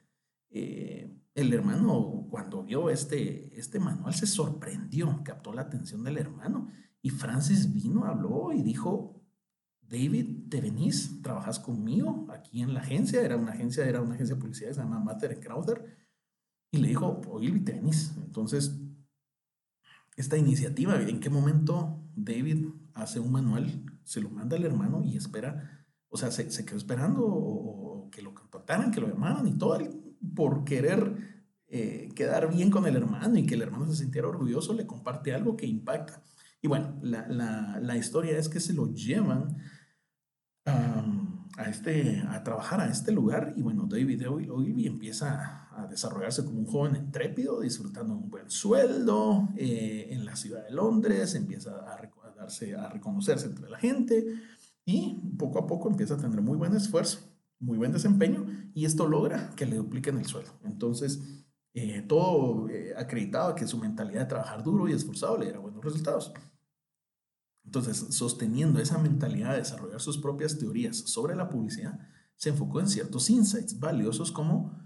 Eh, 0.51 1.17
el 1.35 1.53
hermano, 1.53 2.27
cuando 2.29 2.63
vio 2.63 2.91
este, 2.91 3.59
este 3.59 3.79
manual, 3.79 4.15
se 4.15 4.27
sorprendió, 4.27 5.23
captó 5.25 5.53
la 5.53 5.63
atención 5.63 6.03
del 6.03 6.19
hermano. 6.19 6.69
Y 7.03 7.11
Francis 7.11 7.73
vino, 7.73 8.05
habló 8.05 8.53
y 8.53 8.63
dijo, 8.63 9.23
David, 9.81 10.49
¿te 10.49 10.61
venís? 10.61 11.23
¿Trabajas 11.23 11.59
conmigo 11.59 12.27
aquí 12.31 12.63
en 12.63 12.75
la 12.75 12.81
agencia? 12.81 13.23
Era 13.23 13.37
una 13.37 13.53
agencia, 13.53 13.85
era 13.87 14.01
una 14.03 14.15
agencia 14.15 14.37
de 14.37 14.41
publicidad, 14.41 14.73
se 14.73 14.81
llama 14.81 15.01
Matter 15.01 15.41
Crowther. 15.41 15.97
Y 16.73 16.79
le 16.79 16.89
dijo, 16.89 17.21
Ogilvy, 17.29 17.61
¿te 17.61 17.73
venís? 17.73 18.15
Entonces, 18.17 18.79
esta 20.17 20.37
iniciativa, 20.37 21.01
¿en 21.01 21.19
qué 21.19 21.31
momento 21.31 22.05
David 22.15 22.67
hace 22.95 23.21
un 23.21 23.33
manual, 23.33 23.85
se 24.05 24.21
lo 24.21 24.31
manda 24.31 24.57
al 24.57 24.65
hermano 24.65 25.03
y 25.05 25.17
espera, 25.17 25.87
o 26.09 26.17
sea, 26.17 26.31
se, 26.31 26.65
quedó 26.65 26.77
esperando 26.77 27.25
o, 27.25 28.11
que 28.11 28.23
lo 28.23 28.35
contactaran, 28.35 28.91
que 28.91 29.01
lo 29.01 29.09
llamaran 29.09 29.47
y 29.47 29.57
todo, 29.57 29.79
por 30.35 30.65
querer 30.65 31.41
eh, 31.73 32.09
quedar 32.17 32.53
bien 32.53 32.69
con 32.69 32.87
el 32.87 32.97
hermano 32.97 33.39
y 33.39 33.47
que 33.47 33.55
el 33.55 33.63
hermano 33.63 33.87
se 33.87 34.03
sintiera 34.03 34.27
orgulloso, 34.27 34.75
le 34.75 34.87
comparte 34.87 35.33
algo 35.33 35.57
que 35.57 35.67
impacta. 35.67 36.21
Y 36.61 36.67
bueno, 36.67 36.99
la, 37.01 37.27
la, 37.81 37.97
historia 37.97 38.37
es 38.37 38.49
que 38.49 38.59
se 38.59 38.73
lo 38.73 38.93
llevan 38.93 39.57
a, 40.65 41.05
este, 41.69 42.23
a 42.29 42.43
trabajar 42.43 42.81
a 42.81 42.91
este 42.91 43.13
lugar 43.13 43.55
y 43.57 43.63
bueno, 43.63 43.87
David 43.89 44.29
Ogilvy 44.29 44.87
empieza 44.87 45.69
a 45.71 45.87
desarrollarse 45.87 46.45
como 46.45 46.59
un 46.59 46.67
joven 46.67 46.97
intrépido, 46.97 47.61
disfrutando 47.61 48.15
un 48.15 48.29
buen 48.29 48.51
sueldo 48.51 49.49
eh, 49.57 50.09
en 50.11 50.25
la 50.25 50.37
ciudad 50.37 50.65
de 50.65 50.73
Londres, 50.73 51.35
empieza 51.35 51.71
a, 51.71 51.95
a 51.95 52.89
reconocerse 52.89 53.47
entre 53.47 53.71
la 53.71 53.79
gente 53.79 54.27
y 54.85 55.21
poco 55.39 55.61
a 55.61 55.67
poco 55.67 55.89
empieza 55.89 56.15
a 56.15 56.19
tener 56.19 56.41
muy 56.43 56.57
buen 56.57 56.75
esfuerzo, 56.75 57.30
muy 57.61 57.77
buen 57.79 57.93
desempeño 57.93 58.47
y 58.75 58.87
esto 58.87 59.07
logra 59.07 59.51
que 59.55 59.67
le 59.67 59.77
dupliquen 59.77 60.19
el 60.19 60.27
sueldo. 60.27 60.53
Entonces, 60.65 61.21
eh, 61.73 62.03
todo 62.09 62.69
eh, 62.69 62.95
acreditaba 62.97 63.55
que 63.55 63.67
su 63.67 63.79
mentalidad 63.79 64.23
de 64.23 64.27
trabajar 64.27 64.65
duro 64.65 64.89
y 64.89 64.93
esforzado 64.93 65.39
le 65.39 65.45
diera 65.45 65.61
buenos 65.61 65.85
resultados. 65.85 66.33
Entonces, 67.65 67.99
sosteniendo 68.11 68.81
esa 68.81 68.99
mentalidad 68.99 69.53
de 69.53 69.59
desarrollar 69.59 70.01
sus 70.01 70.19
propias 70.19 70.59
teorías 70.59 70.97
sobre 70.97 71.37
la 71.37 71.49
publicidad, 71.49 72.01
se 72.35 72.49
enfocó 72.49 72.81
en 72.81 72.89
ciertos 72.89 73.29
insights 73.29 73.79
valiosos 73.79 74.33
como 74.33 74.77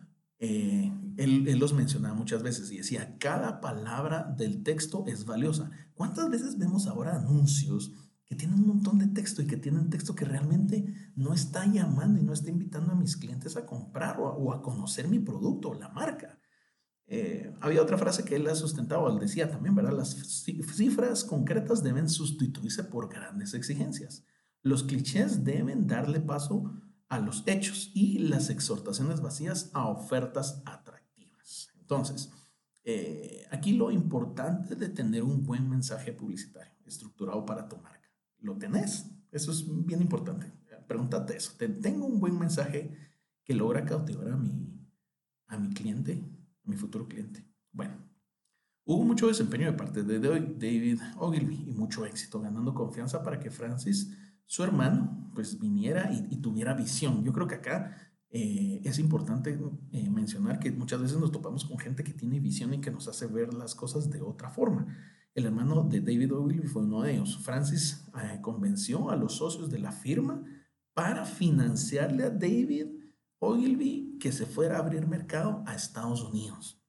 eh, 0.41 0.93
él, 1.17 1.47
él, 1.47 1.59
los 1.59 1.73
mencionaba 1.73 2.15
muchas 2.15 2.43
veces 2.43 2.71
y 2.73 2.79
decía, 2.79 3.17
cada 3.19 3.61
palabra 3.61 4.35
del 4.37 4.65
texto 4.65 5.05
es 5.07 5.25
valiosa. 5.25 5.71
¿Cuántas 5.95 6.29
veces 6.29 6.59
vemos 6.59 6.89
ahora 6.89 7.15
anuncios 7.15 7.93
que 8.35 8.41
tienen 8.41 8.61
un 8.61 8.67
montón 8.67 8.99
de 8.99 9.07
texto 9.07 9.43
y 9.43 9.47
que 9.47 9.57
tienen 9.57 9.91
texto 9.91 10.15
que 10.15 10.25
realmente 10.25 11.13
no 11.15 11.33
está 11.33 11.67
llamando 11.67 12.21
y 12.21 12.25
no 12.25 12.33
está 12.33 12.51
invitando 12.51 12.93
a 12.93 12.97
mis 12.97 13.17
clientes 13.17 13.57
a 13.57 13.65
comprar 13.65 14.19
o 14.19 14.27
a, 14.27 14.33
o 14.33 14.53
a 14.53 14.61
conocer 14.61 15.07
mi 15.07 15.21
producto 15.21 15.71
o 15.71 15.75
la 15.75 15.89
marca? 15.91 16.39
Eh, 17.07 17.55
había 17.61 17.83
otra 17.83 17.97
frase 17.97 18.25
que 18.25 18.37
él 18.37 18.49
ha 18.49 18.55
sustentado, 18.55 19.09
él 19.09 19.21
decía 19.21 19.51
también, 19.51 19.75
¿verdad? 19.75 19.93
Las 19.93 20.15
cifras 20.15 21.23
concretas 21.23 21.83
deben 21.83 22.09
sustituirse 22.09 22.83
por 22.83 23.09
grandes 23.09 23.55
exigencias. 23.55 24.25
Los 24.63 24.83
clichés 24.83 25.45
deben 25.45 25.87
darle 25.87 26.21
paso 26.21 26.73
a 27.09 27.21
los 27.21 27.45
hechos 27.47 27.93
y 27.95 28.19
las 28.19 28.51
exhortaciones 28.51 29.21
vacías 29.21 29.71
a 29.75 29.87
ofertas 29.87 30.63
atractivas. 30.65 31.69
Entonces, 31.79 32.33
eh, 32.83 33.47
aquí 33.51 33.75
lo 33.75 33.93
importante 33.93 34.75
de 34.75 34.89
tener 34.89 35.23
un 35.23 35.45
buen 35.45 35.69
mensaje 35.69 36.13
publicitario 36.13 36.75
estructurado 36.87 37.45
para 37.45 37.69
tu 37.69 37.77
marca. 37.77 37.94
¿Lo 38.45 38.57
tenés? 38.57 39.11
Eso 39.33 39.51
es 39.51 39.65
bien 39.85 40.01
importante. 40.01 40.53
Pregúntate 40.87 41.37
eso. 41.37 41.53
¿Tengo 41.57 42.07
un 42.07 42.21
buen 42.21 42.39
mensaje 42.39 42.97
que 43.43 43.55
logra 43.55 43.85
cautivar 43.85 44.31
a 44.31 44.37
mi, 44.37 44.89
a 45.49 45.59
mi 45.59 45.75
cliente? 45.75 46.23
mi 46.65 46.77
futuro 46.77 47.07
cliente. 47.07 47.47
Bueno, 47.73 47.95
hubo 48.85 49.05
mucho 49.05 49.29
desempeño 49.29 49.67
de 49.67 49.77
parte 49.77 50.03
de 50.03 50.19
David 50.19 51.01
Ogilvy 51.19 51.65
y 51.69 51.73
mucho 51.73 52.05
éxito, 52.07 52.41
ganando 52.41 52.75
confianza 52.75 53.23
para 53.23 53.39
que 53.39 53.51
Francis, 53.51 54.17
su 54.47 54.63
hermano, 54.63 55.31
pues 55.35 55.59
viniera 55.59 56.11
y, 56.13 56.37
tuviera 56.37 56.75
visión. 56.75 57.25
Yo 57.25 57.33
creo 57.33 57.47
que 57.47 57.57
acá 57.57 57.97
eh, 58.31 58.81
es 58.85 58.99
importante 58.99 59.59
eh, 59.93 60.11
mencionar 60.11 60.59
que 60.59 60.73
muchas 60.73 61.01
veces 61.01 61.19
nos 61.19 61.33
topamos 61.33 61.65
con 61.65 61.79
gente 61.79 62.05
que 62.05 62.13
tiene 62.13 62.41
visión 62.41 62.75
y 62.75 62.81
que 62.81 62.91
nos 62.91 63.09
hace 63.09 63.27
ver 63.27 63.55
las 63.55 63.75
cosas 63.75 64.11
de 64.11 64.21
otra 64.21 64.51
forma. 64.51 64.87
El 65.35 65.47
hermano 65.47 65.83
de 65.83 66.01
David 66.01 66.33
Ogilvy 66.33 66.69
fue 66.69 66.83
uno 66.83 67.03
de 67.03 67.15
ellos. 67.15 67.39
Francis 67.43 68.07
eh, 68.23 68.39
convenció 68.41 69.11
a 69.11 69.17
los 69.17 69.37
socios 69.37 69.69
de 69.69 69.81
la 69.81 69.91
firma 69.91 70.45
para 70.95 71.25
financiarle 71.25 72.23
a 72.23 72.31
David 72.31 72.87
Ogilvy 73.41 74.17
que 74.21 74.31
se 74.31 74.47
fuera 74.47 74.77
a 74.77 74.81
abrir 74.81 75.09
mercado 75.09 75.65
a 75.67 75.75
Estados 75.75 76.23
Unidos. 76.23 76.81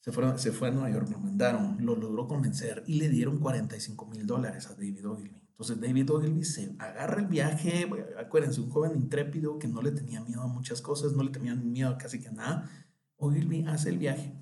Se, 0.00 0.10
se 0.38 0.52
fue 0.52 0.68
a 0.68 0.70
Nueva 0.72 0.90
York, 0.90 1.08
lo 1.10 1.20
mandaron, 1.20 1.76
lo 1.80 1.94
logró 1.94 2.26
convencer 2.26 2.82
y 2.86 2.94
le 2.98 3.08
dieron 3.08 3.38
45 3.38 4.06
mil 4.06 4.26
dólares 4.26 4.66
a 4.66 4.74
David 4.74 5.08
Ogilvy. 5.08 5.46
Entonces 5.50 5.80
David 5.80 6.10
Ogilvy 6.10 6.44
se 6.44 6.74
agarra 6.78 7.20
el 7.20 7.28
viaje, 7.28 7.88
acuérdense, 8.18 8.60
un 8.60 8.70
joven 8.70 8.96
intrépido 8.96 9.58
que 9.58 9.68
no 9.68 9.82
le 9.82 9.92
tenía 9.92 10.20
miedo 10.20 10.42
a 10.42 10.48
muchas 10.48 10.82
cosas, 10.82 11.12
no 11.12 11.22
le 11.22 11.30
tenía 11.30 11.54
miedo 11.54 11.96
casi 11.96 12.20
que 12.20 12.28
a 12.28 12.32
nada. 12.32 12.70
Ogilvy 13.16 13.64
hace 13.66 13.88
el 13.88 13.98
viaje 13.98 14.34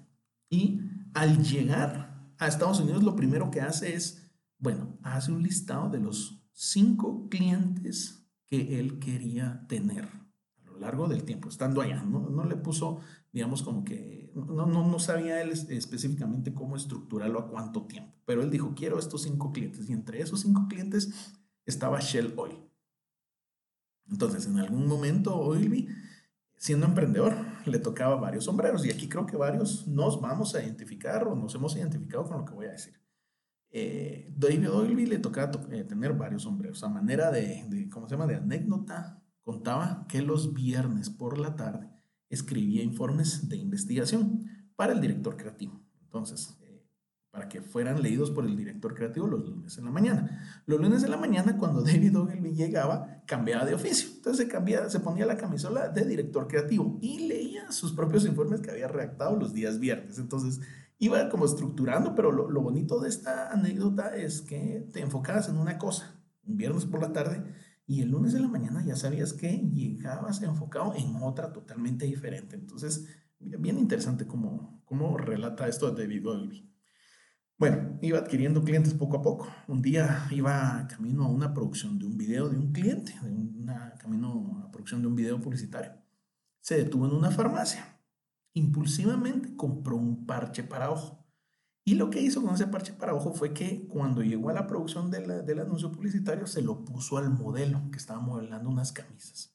y 0.49 0.81
al 1.13 1.45
llegar 1.45 2.14
a 2.45 2.49
Estados 2.49 2.81
Unidos 2.81 3.03
lo 3.03 3.17
primero 3.17 3.51
que 3.51 3.61
hace 3.61 3.95
es, 3.95 4.31
bueno, 4.59 4.99
hace 5.03 5.33
un 5.33 5.43
listado 5.43 5.89
de 5.91 6.01
los 6.01 6.43
cinco 6.53 7.29
clientes 7.29 8.27
que 8.47 8.79
él 8.79 8.99
quería 8.99 9.67
tener 9.69 10.09
largo 10.79 11.09
del 11.09 11.25
tiempo, 11.25 11.49
estando 11.49 11.81
allá. 11.81 12.03
No, 12.03 12.29
no 12.31 12.45
le 12.45 12.57
puso, 12.57 13.01
digamos, 13.33 13.63
como 13.63 13.85
que 13.85 14.31
no, 14.35 14.67
no, 14.67 14.87
no 14.87 14.99
sabía 14.99 15.41
él 15.41 15.51
específicamente 15.51 16.55
cómo 16.55 16.77
estructurarlo 16.77 17.39
a 17.39 17.49
cuánto 17.49 17.83
tiempo, 17.87 18.13
pero 18.25 18.43
él 18.43 18.51
dijo, 18.51 18.75
quiero 18.75 18.99
estos 18.99 19.23
cinco 19.23 19.53
clientes 19.53 19.89
y 19.89 19.93
entre 19.93 20.21
esos 20.21 20.41
cinco 20.41 20.67
clientes 20.69 21.11
estaba 21.65 22.01
Shell 22.01 22.35
Oil. 22.37 22.59
Entonces, 24.11 24.47
en 24.47 24.59
algún 24.59 24.87
momento, 24.87 25.35
Oilby, 25.35 25.89
siendo 26.57 26.87
emprendedor, 26.87 27.35
le 27.71 27.79
tocaba 27.79 28.17
varios 28.17 28.45
sombreros 28.45 28.85
y 28.85 28.91
aquí 28.91 29.09
creo 29.09 29.27
que 29.27 29.37
varios 29.37 29.87
nos 29.87 30.21
vamos 30.21 30.55
a 30.55 30.63
identificar 30.63 31.27
o 31.27 31.35
nos 31.35 31.55
hemos 31.55 31.77
identificado 31.77 32.25
con 32.25 32.39
lo 32.39 32.45
que 32.45 32.55
voy 32.55 32.67
a 32.67 32.73
decir. 32.73 32.95
Eh, 33.71 34.33
David 34.37 34.71
Oilby 34.71 35.07
le 35.07 35.19
tocaba 35.19 35.51
eh, 35.71 35.85
tener 35.85 36.13
varios 36.13 36.43
sombreros 36.43 36.83
a 36.85 36.89
manera 36.89 37.31
de, 37.31 37.65
de, 37.69 37.89
¿cómo 37.89 38.09
se 38.09 38.15
llama?, 38.15 38.27
de 38.27 38.37
anécdota 38.37 39.25
Contaba 39.45 40.07
que 40.09 40.23
los 40.23 40.55
viernes 40.55 41.11
por 41.11 41.39
la 41.39 41.55
tarde 41.55 41.91
escribía 42.31 42.83
informes 42.83 43.47
de 43.51 43.59
investigación 43.59 44.47
para 44.75 44.95
el 44.95 45.03
director 45.03 45.37
creativo. 45.37 45.83
Entonces, 46.03 46.59
para 47.35 47.49
que 47.49 47.61
fueran 47.61 48.01
leídos 48.01 48.31
por 48.31 48.47
el 48.47 48.57
director 48.57 48.95
creativo 48.95 49.27
los 49.27 49.45
lunes 49.45 49.77
en 49.77 49.87
la 49.87 49.91
mañana. 49.91 50.63
Los 50.67 50.81
lunes 50.81 51.03
en 51.03 51.11
la 51.11 51.17
mañana, 51.17 51.59
cuando 51.59 51.83
David 51.85 52.17
Ogilvy 52.17 52.55
llegaba, 52.55 53.25
cambiaba 53.27 53.65
de 53.65 53.75
oficio. 53.75 54.09
Entonces 54.15 54.47
se, 54.47 54.53
cambiaba, 54.53 54.89
se 54.89 55.01
ponía 55.01 55.27
la 55.27 55.37
camisola 55.37 55.89
de 55.89 56.05
director 56.05 56.47
creativo 56.47 56.97
y 57.03 57.27
leía 57.27 57.73
sus 57.73 57.93
propios 57.93 58.25
informes 58.25 58.61
que 58.61 58.71
había 58.71 58.87
redactado 58.87 59.35
los 59.35 59.53
días 59.53 59.81
viernes. 59.81 60.21
Entonces, 60.21 60.61
iba 61.01 61.29
como 61.29 61.45
estructurando, 61.45 62.15
pero 62.15 62.31
lo, 62.31 62.61
bonito 62.63 63.01
de 63.01 63.09
esta 63.09 63.51
anécdota 63.51 64.15
es 64.15 64.41
que 64.41 64.89
te 64.93 65.01
enfocabas 65.01 65.49
en 65.49 65.59
una 65.59 65.77
cosa. 65.77 66.15
Un 66.47 66.57
viernes 66.57 66.85
por 66.85 67.01
la 67.01 67.13
tarde 67.13 67.43
y 67.85 68.03
el 68.03 68.11
lunes 68.11 68.33
de 68.33 68.39
la 68.39 68.49
mañana 68.49 68.85
ya 68.85 68.95
sabías 68.95 69.33
que 69.33 69.51
llegabas 69.51 70.41
enfocado 70.41 70.95
en 70.95 71.17
otra 71.17 71.53
totalmente 71.53 72.07
diferente. 72.07 72.55
Entonces, 72.55 73.09
bien 73.41 73.77
interesante 73.77 74.25
cómo, 74.25 74.85
cómo 74.85 75.19
relata 75.19 75.67
esto 75.67 75.91
David 75.91 76.29
Ogilvy. 76.29 76.74
Bueno, 77.57 77.99
iba 78.03 78.19
adquiriendo 78.19 78.65
clientes 78.65 78.95
poco 78.95 79.19
a 79.19 79.23
poco. 79.23 79.49
Un 79.69 79.81
día 79.81 80.27
iba 80.31 80.87
camino 80.89 81.25
a 81.25 81.29
una 81.29 81.55
producción 81.55 81.99
de 81.99 82.07
un 82.07 82.17
video 82.17 82.49
de 82.49 82.59
un 82.59 82.73
cliente, 82.73 83.15
de 83.23 83.31
una, 83.31 83.95
camino 83.95 84.65
a 84.65 84.71
producción 84.73 85.01
de 85.03 85.07
un 85.09 85.15
video 85.15 85.41
publicitario. 85.41 85.93
Se 86.61 86.77
detuvo 86.77 87.07
en 87.07 87.13
una 87.13 87.31
farmacia. 87.31 88.01
Impulsivamente 88.55 89.55
compró 89.55 89.97
un 89.97 90.27
parche 90.27 90.65
para 90.65 90.91
ojo. 90.91 91.25
Y 91.85 91.95
lo 91.95 92.11
que 92.11 92.21
hizo 92.21 92.43
con 92.43 92.55
ese 92.55 92.67
parche 92.67 92.93
para 92.93 93.15
ojo 93.15 93.33
fue 93.35 93.53
que 93.53 93.87
cuando 93.87 94.23
llegó 94.23 94.51
a 94.51 94.55
la 94.55 94.67
producción 94.67 95.11
del 95.11 95.61
anuncio 95.61 95.93
publicitario 95.93 96.47
se 96.47 96.63
lo 96.63 96.85
puso 96.85 97.19
al 97.19 97.31
modelo 97.31 97.91
que 97.91 97.99
estaba 97.99 98.21
modelando 98.21 98.71
unas 98.71 98.91
camisas. 98.91 99.55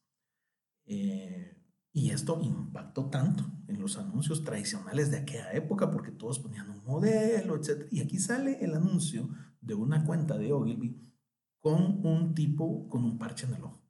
Eh, 0.85 1.58
y 1.99 2.11
esto 2.11 2.39
impactó 2.41 3.09
tanto 3.09 3.43
en 3.67 3.81
los 3.81 3.97
anuncios 3.97 4.45
tradicionales 4.45 5.11
de 5.11 5.17
aquella 5.17 5.51
época 5.51 5.91
porque 5.91 6.11
todos 6.11 6.39
ponían 6.39 6.69
un 6.69 6.81
modelo, 6.85 7.57
etc. 7.57 7.87
Y 7.91 7.99
aquí 7.99 8.19
sale 8.19 8.63
el 8.63 8.73
anuncio 8.73 9.27
de 9.59 9.73
una 9.73 10.05
cuenta 10.05 10.37
de 10.37 10.53
Ogilvy 10.53 10.97
con 11.59 12.05
un 12.05 12.33
tipo 12.33 12.87
con 12.87 13.03
un 13.03 13.17
parche 13.17 13.47
en 13.47 13.55
el 13.55 13.63
ojo. 13.65 13.83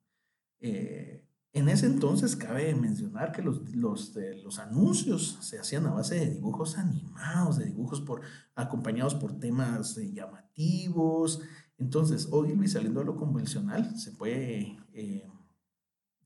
Eh, 0.59 1.29
en 1.53 1.69
ese 1.69 1.85
entonces 1.85 2.35
cabe 2.35 2.73
mencionar 2.73 3.31
que 3.31 3.43
los, 3.43 3.69
los, 3.75 4.15
los, 4.43 4.57
anuncios 4.57 5.37
se 5.41 5.59
hacían 5.59 5.85
a 5.85 5.91
base 5.91 6.15
de 6.15 6.31
dibujos 6.31 6.79
animados, 6.79 7.59
de 7.59 7.65
dibujos 7.65 8.01
por, 8.01 8.21
acompañados 8.55 9.13
por 9.13 9.39
temas 9.39 9.97
eh, 9.97 10.11
llamativos. 10.11 11.41
Entonces, 11.77 12.27
Ogilvy 12.31 12.67
saliendo 12.67 13.01
de 13.01 13.05
lo 13.05 13.15
convencional 13.15 13.97
se 13.99 14.13
puede, 14.13 14.77
eh, 14.93 15.27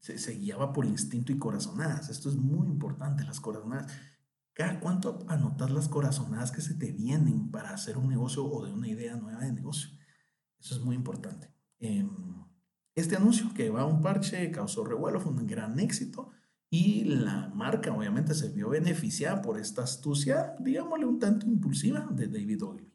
se, 0.03 0.33
guiaba 0.33 0.73
por 0.73 0.85
instinto 0.85 1.31
y 1.31 1.37
corazonadas. 1.37 2.09
Esto 2.09 2.29
es 2.29 2.35
muy 2.35 2.67
importante, 2.67 3.23
las 3.23 3.39
corazonadas. 3.39 3.91
¿Cada 4.51 4.79
cuánto 4.79 5.25
anotas 5.29 5.71
las 5.71 5.87
corazonadas 5.87 6.51
que 6.51 6.61
se 6.61 6.75
te 6.75 6.91
vienen 6.91 7.49
para 7.49 7.73
hacer 7.73 7.97
un 7.97 8.09
negocio 8.09 8.45
o 8.45 8.65
de 8.65 8.73
una 8.73 8.89
idea 8.89 9.15
nueva 9.15 9.39
de 9.39 9.53
negocio? 9.53 9.89
Eso 10.59 10.75
es 10.75 10.81
muy 10.81 10.95
importante. 10.95 11.53
Eh, 11.79 12.05
este 12.95 13.15
anuncio 13.15 13.53
que 13.53 13.69
va 13.69 13.81
a 13.81 13.85
un 13.85 14.01
parche 14.01 14.51
causó 14.51 14.83
revuelo, 14.83 15.21
fue 15.21 15.31
un 15.31 15.47
gran 15.47 15.79
éxito 15.79 16.31
y 16.69 17.05
la 17.05 17.49
marca 17.55 17.93
obviamente 17.93 18.35
se 18.35 18.49
vio 18.49 18.69
beneficiada 18.69 19.41
por 19.41 19.57
esta 19.57 19.83
astucia, 19.83 20.53
digámosle 20.59 21.05
un 21.05 21.19
tanto 21.19 21.47
impulsiva 21.47 22.07
de 22.11 22.27
David 22.27 22.63
Ogilvy. 22.63 22.93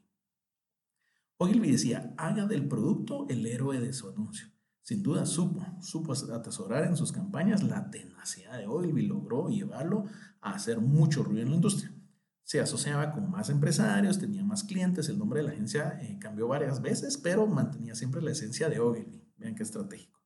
Ogilvy 1.37 1.71
decía, 1.71 2.13
haga 2.17 2.45
del 2.45 2.67
producto 2.67 3.25
el 3.29 3.45
héroe 3.45 3.79
de 3.79 3.93
su 3.93 4.09
anuncio. 4.09 4.47
Sin 4.89 5.03
duda 5.03 5.23
supo, 5.27 5.63
supo 5.81 6.13
atesorar 6.13 6.85
en 6.85 6.97
sus 6.97 7.11
campañas 7.11 7.61
la 7.61 7.91
tenacidad 7.91 8.57
de 8.57 8.65
Ogilvy, 8.65 9.05
logró 9.05 9.47
llevarlo 9.47 10.05
a 10.41 10.55
hacer 10.55 10.81
mucho 10.81 11.21
ruido 11.21 11.43
en 11.43 11.51
la 11.51 11.57
industria. 11.57 11.93
Se 12.41 12.59
asociaba 12.59 13.11
con 13.11 13.29
más 13.29 13.51
empresarios, 13.51 14.17
tenía 14.17 14.43
más 14.43 14.63
clientes, 14.63 15.07
el 15.07 15.19
nombre 15.19 15.41
de 15.41 15.43
la 15.47 15.51
agencia 15.51 15.99
eh, 16.01 16.17
cambió 16.19 16.47
varias 16.47 16.81
veces, 16.81 17.19
pero 17.19 17.45
mantenía 17.45 17.93
siempre 17.93 18.19
la 18.23 18.31
esencia 18.31 18.67
de 18.67 18.79
Ogilvy. 18.79 19.31
Vean 19.37 19.53
qué 19.53 19.61
estratégico. 19.61 20.23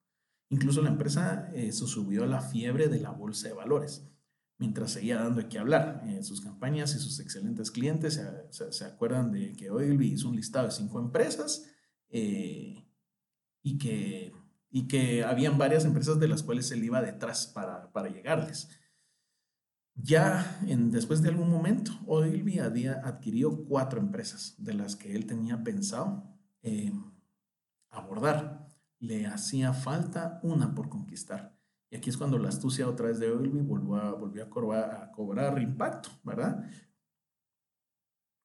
Incluso 0.47 0.81
la 0.81 0.91
empresa 0.91 1.51
eh, 1.53 1.73
se 1.73 1.85
subió 1.85 2.23
a 2.23 2.27
la 2.27 2.39
fiebre 2.39 2.87
de 2.87 3.01
la 3.01 3.11
bolsa 3.11 3.49
de 3.49 3.55
valores, 3.55 4.09
mientras 4.59 4.91
seguía 4.91 5.19
dando 5.19 5.41
de 5.41 5.49
qué 5.49 5.59
hablar. 5.59 6.03
Eh, 6.05 6.23
sus 6.23 6.39
campañas 6.39 6.95
y 6.95 6.99
sus 6.99 7.19
excelentes 7.19 7.69
clientes 7.69 8.17
se, 8.49 8.85
acuerdan 8.85 9.33
de 9.33 9.51
que 9.57 9.71
Ogilvy 9.71 10.13
hizo 10.13 10.29
un 10.29 10.37
listado 10.37 10.67
de 10.67 10.71
cinco 10.71 11.01
empresas 11.01 11.69
eh, 12.07 12.87
y, 13.61 13.77
que, 13.77 14.31
y 14.75 14.87
que 14.87 15.23
habían 15.23 15.59
varias 15.59 15.85
empresas 15.85 16.19
de 16.19 16.27
las 16.27 16.41
cuales 16.41 16.71
él 16.71 16.83
iba 16.83 16.99
detrás 16.99 17.45
para, 17.45 17.91
para 17.91 18.09
llegarles. 18.09 18.69
Ya 19.93 20.59
en, 20.67 20.89
después 20.89 21.21
de 21.21 21.29
algún 21.29 21.51
momento, 21.51 21.91
Ogilvy 22.07 22.57
había 22.57 22.93
adquirido 23.05 23.65
cuatro 23.65 23.99
empresas 23.99 24.55
de 24.57 24.73
las 24.73 24.95
que 24.95 25.15
él 25.15 25.27
tenía 25.27 25.63
pensado 25.63 26.27
abordar 27.91 28.67
le 28.97 29.27
hacía 29.27 29.73
falta 29.73 30.39
una 30.41 30.73
por 30.73 30.89
conquistar. 30.89 31.55
Y 31.91 31.97
aquí 31.97 32.09
es 32.09 32.17
cuando 32.17 32.39
la 32.39 32.49
astucia 32.49 32.87
otra 32.87 33.09
vez 33.09 33.19
de 33.19 33.31
Ogilvy 33.31 33.61
volvió 33.61 33.95
a, 33.97 34.13
volvió 34.13 34.43
a, 34.43 34.49
cobrar, 34.49 35.03
a 35.03 35.11
cobrar 35.11 35.61
impacto, 35.61 36.09
¿verdad? 36.23 36.67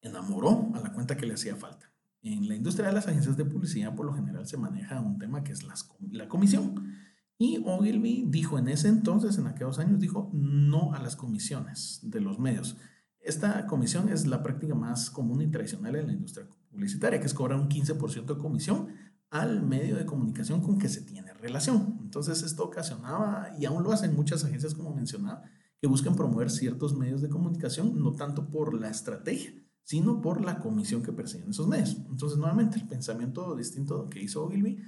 Enamoró 0.03 0.71
a 0.75 0.81
la 0.81 0.93
cuenta 0.93 1.17
que 1.17 1.25
le 1.25 1.35
hacía 1.35 1.57
falta. 1.57 1.91
En 2.23 2.49
la 2.49 2.55
industria 2.55 2.89
de 2.89 2.95
las 2.95 3.07
agencias 3.07 3.37
de 3.37 3.45
publicidad 3.45 3.95
por 3.95 4.07
lo 4.07 4.13
general 4.13 4.47
se 4.47 4.57
maneja 4.57 5.01
un 5.01 5.19
tema 5.19 5.45
que 5.45 5.53
es 5.53 5.63
la 5.63 6.29
comisión. 6.29 6.95
Y 7.39 7.63
Ogilvy 7.65 8.25
dijo 8.29 8.59
en 8.59 8.69
ese 8.69 8.89
entonces, 8.89 9.39
en 9.39 9.47
aquellos 9.47 9.79
años, 9.79 10.01
dijo 10.01 10.31
no 10.33 10.93
a 10.95 11.01
las 11.01 11.15
comisiones 11.15 12.01
de 12.03 12.21
los 12.21 12.41
medios. 12.41 12.77
Esta 13.21 13.67
comisión 13.67 14.09
es 14.09 14.27
la 14.27 14.43
práctica 14.43 14.75
más 14.75 15.11
común 15.11 15.43
y 15.43 15.51
tradicional 15.51 15.95
en 15.95 16.09
la 16.09 16.13
industria 16.15 16.49
publicitaria, 16.71 17.21
que 17.21 17.27
es 17.27 17.35
cobrar 17.35 17.61
un 17.61 17.69
15% 17.69 18.27
de 18.27 18.39
comisión 18.39 18.89
al 19.31 19.63
medio 19.63 19.97
de 19.97 20.07
comunicación 20.07 20.63
con 20.63 20.79
que 20.79 20.89
se 20.89 21.03
tiene 21.03 21.33
relación. 21.35 21.99
Entonces 22.01 22.43
esto 22.43 22.65
ocasionaba, 22.65 23.51
y 23.59 23.67
aún 23.67 23.85
lo 23.85 23.93
hacen 23.93 24.17
muchas 24.17 24.45
agencias 24.45 24.75
como 24.75 24.95
mencionaba, 24.95 25.43
que 25.81 25.87
buscan 25.87 26.17
promover 26.17 26.51
ciertos 26.51 26.97
medios 26.97 27.23
de 27.23 27.29
comunicación, 27.29 28.01
no 28.01 28.13
tanto 28.13 28.49
por 28.51 28.75
la 28.75 28.89
estrategia, 28.89 29.53
sino 29.89 30.21
por 30.21 30.45
la 30.45 30.59
comisión 30.59 31.03
que 31.03 31.15
persiguen 31.15 31.49
esos 31.49 31.67
medios. 31.67 31.97
Entonces, 32.11 32.37
nuevamente, 32.37 32.77
el 32.77 32.87
pensamiento 32.87 33.57
distinto 33.57 34.11
que 34.11 34.23
hizo 34.23 34.45
Ogilvy 34.45 34.83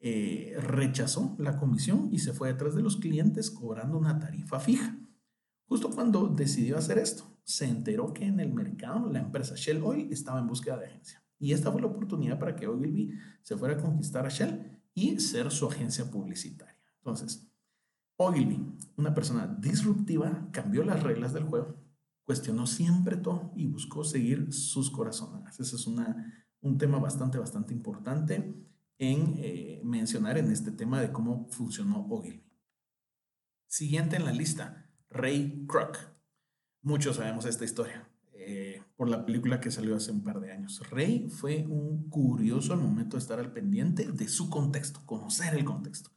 eh, 0.00 0.56
rechazó 0.58 1.36
la 1.38 1.56
comisión 1.56 2.08
y 2.10 2.18
se 2.18 2.32
fue 2.32 2.48
detrás 2.48 2.74
de 2.74 2.82
los 2.82 2.96
clientes 2.96 3.48
cobrando 3.48 3.96
una 3.96 4.18
tarifa 4.18 4.58
fija. 4.58 4.98
Justo 5.66 5.90
cuando 5.90 6.26
decidió 6.26 6.78
hacer 6.78 6.98
esto, 6.98 7.32
se 7.44 7.66
enteró 7.66 8.12
que 8.12 8.24
en 8.26 8.40
el 8.40 8.52
mercado 8.52 9.08
la 9.08 9.20
empresa 9.20 9.54
Shell 9.54 9.84
Oil 9.84 10.12
estaba 10.12 10.40
en 10.40 10.48
búsqueda 10.48 10.78
de 10.78 10.86
agencia. 10.86 11.22
Y 11.38 11.52
esta 11.52 11.70
fue 11.70 11.80
la 11.80 11.86
oportunidad 11.86 12.40
para 12.40 12.56
que 12.56 12.66
Ogilvy 12.66 13.12
se 13.44 13.56
fuera 13.56 13.74
a 13.74 13.80
conquistar 13.80 14.26
a 14.26 14.30
Shell 14.30 14.80
y 14.94 15.20
ser 15.20 15.52
su 15.52 15.68
agencia 15.68 16.10
publicitaria. 16.10 16.76
Entonces, 16.96 17.48
Ogilvy, 18.16 18.60
una 18.96 19.14
persona 19.14 19.46
disruptiva, 19.46 20.48
cambió 20.50 20.82
las 20.82 21.04
reglas 21.04 21.32
del 21.32 21.44
juego, 21.44 21.76
cuestionó 22.30 22.64
siempre 22.64 23.16
todo 23.16 23.52
y 23.56 23.66
buscó 23.66 24.04
seguir 24.04 24.52
sus 24.52 24.88
corazones. 24.88 25.58
Ese 25.58 25.74
es 25.74 25.88
una, 25.88 26.32
un 26.60 26.78
tema 26.78 27.00
bastante, 27.00 27.38
bastante 27.38 27.74
importante 27.74 28.54
en 28.98 29.34
eh, 29.38 29.80
mencionar 29.82 30.38
en 30.38 30.48
este 30.52 30.70
tema 30.70 31.00
de 31.00 31.10
cómo 31.10 31.48
funcionó 31.50 32.06
Ogilvy. 32.08 32.48
Siguiente 33.66 34.14
en 34.14 34.26
la 34.26 34.32
lista, 34.32 34.88
Ray 35.10 35.66
Kroc. 35.66 35.98
Muchos 36.82 37.16
sabemos 37.16 37.46
esta 37.46 37.64
historia. 37.64 38.08
Eh, 38.32 38.80
por 38.94 39.08
la 39.08 39.26
película 39.26 39.60
que 39.60 39.72
salió 39.72 39.96
hace 39.96 40.12
un 40.12 40.22
par 40.22 40.38
de 40.38 40.52
años. 40.52 40.88
Rey 40.88 41.28
fue 41.30 41.66
un 41.66 42.08
curioso 42.10 42.74
al 42.74 42.80
momento 42.80 43.16
de 43.16 43.22
estar 43.22 43.40
al 43.40 43.52
pendiente 43.52 44.12
de 44.12 44.28
su 44.28 44.50
contexto, 44.50 45.00
conocer 45.04 45.52
el 45.54 45.64
contexto. 45.64 46.10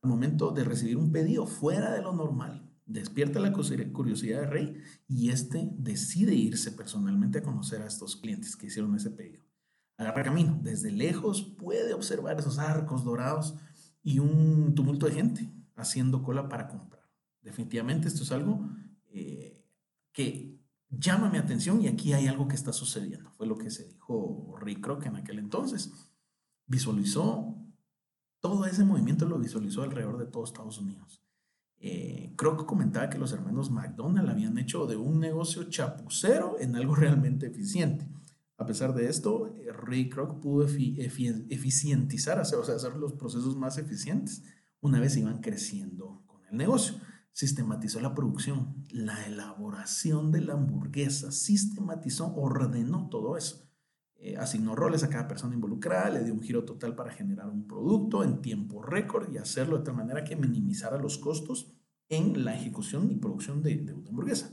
Al 0.00 0.10
momento 0.10 0.52
de 0.52 0.62
recibir 0.62 0.96
un 0.96 1.10
pedido 1.10 1.44
fuera 1.44 1.90
de 1.90 2.02
lo 2.02 2.12
normal, 2.12 2.65
despierta 2.86 3.40
la 3.40 3.52
curiosidad 3.52 4.42
de 4.42 4.46
Rey 4.46 4.80
y 5.08 5.30
este 5.30 5.68
decide 5.76 6.34
irse 6.34 6.70
personalmente 6.72 7.38
a 7.38 7.42
conocer 7.42 7.82
a 7.82 7.86
estos 7.86 8.16
clientes 8.16 8.56
que 8.56 8.66
hicieron 8.66 8.94
ese 8.94 9.10
pedido. 9.10 9.44
Agarra 9.98 10.22
camino, 10.22 10.58
desde 10.62 10.92
lejos 10.92 11.42
puede 11.58 11.94
observar 11.94 12.38
esos 12.38 12.58
arcos 12.58 13.04
dorados 13.04 13.56
y 14.02 14.20
un 14.20 14.74
tumulto 14.74 15.06
de 15.06 15.12
gente 15.12 15.52
haciendo 15.74 16.22
cola 16.22 16.48
para 16.48 16.68
comprar. 16.68 17.02
Definitivamente 17.42 18.08
esto 18.08 18.22
es 18.22 18.32
algo 18.32 18.70
eh, 19.08 19.64
que 20.12 20.60
llama 20.90 21.30
mi 21.30 21.38
atención 21.38 21.82
y 21.82 21.88
aquí 21.88 22.12
hay 22.12 22.28
algo 22.28 22.46
que 22.46 22.54
está 22.54 22.72
sucediendo. 22.72 23.30
Fue 23.32 23.46
lo 23.46 23.58
que 23.58 23.70
se 23.70 23.84
dijo 23.84 24.54
Rick 24.60 24.80
Kroc 24.80 25.04
en 25.06 25.16
aquel 25.16 25.38
entonces. 25.38 25.92
Visualizó 26.66 27.56
todo 28.40 28.66
ese 28.66 28.84
movimiento, 28.84 29.26
lo 29.26 29.38
visualizó 29.38 29.82
alrededor 29.82 30.18
de 30.18 30.26
todo 30.26 30.44
Estados 30.44 30.78
Unidos. 30.78 31.25
Eh, 31.78 32.32
Kroc 32.36 32.66
comentaba 32.66 33.10
que 33.10 33.18
los 33.18 33.32
hermanos 33.32 33.70
McDonald 33.70 34.28
habían 34.28 34.58
hecho 34.58 34.86
de 34.86 34.96
un 34.96 35.20
negocio 35.20 35.64
chapucero 35.64 36.56
en 36.58 36.76
algo 36.76 36.94
realmente 36.94 37.46
eficiente. 37.46 38.06
A 38.58 38.64
pesar 38.64 38.94
de 38.94 39.08
esto, 39.08 39.48
eh, 39.48 39.70
Ray 39.72 40.08
Kroc 40.08 40.40
pudo 40.40 40.66
eficientizar, 40.66 42.40
o 42.40 42.44
sea, 42.44 42.74
hacer 42.74 42.96
los 42.96 43.12
procesos 43.12 43.56
más 43.56 43.78
eficientes 43.78 44.42
una 44.80 45.00
vez 45.00 45.16
iban 45.16 45.40
creciendo 45.40 46.22
con 46.26 46.44
el 46.46 46.56
negocio 46.56 46.94
sistematizó 47.36 48.00
la 48.00 48.14
producción, 48.14 48.82
la 48.88 49.26
elaboración 49.26 50.32
de 50.32 50.40
la 50.40 50.54
hamburguesa, 50.54 51.30
sistematizó, 51.30 52.34
ordenó 52.34 53.10
todo 53.10 53.36
eso. 53.36 53.65
Eh, 54.16 54.36
asignó 54.36 54.74
roles 54.74 55.02
a 55.02 55.10
cada 55.10 55.28
persona 55.28 55.54
involucrada, 55.54 56.10
le 56.10 56.24
dio 56.24 56.34
un 56.34 56.42
giro 56.42 56.64
total 56.64 56.94
para 56.94 57.12
generar 57.12 57.48
un 57.48 57.66
producto 57.66 58.24
en 58.24 58.40
tiempo 58.40 58.82
récord 58.82 59.32
y 59.32 59.38
hacerlo 59.38 59.78
de 59.78 59.84
tal 59.84 59.94
manera 59.94 60.24
que 60.24 60.36
minimizara 60.36 60.98
los 60.98 61.18
costos 61.18 61.72
en 62.08 62.44
la 62.44 62.54
ejecución 62.54 63.10
y 63.10 63.16
producción 63.16 63.62
de, 63.62 63.76
de 63.76 63.92
una 63.92 64.08
hamburguesa. 64.08 64.52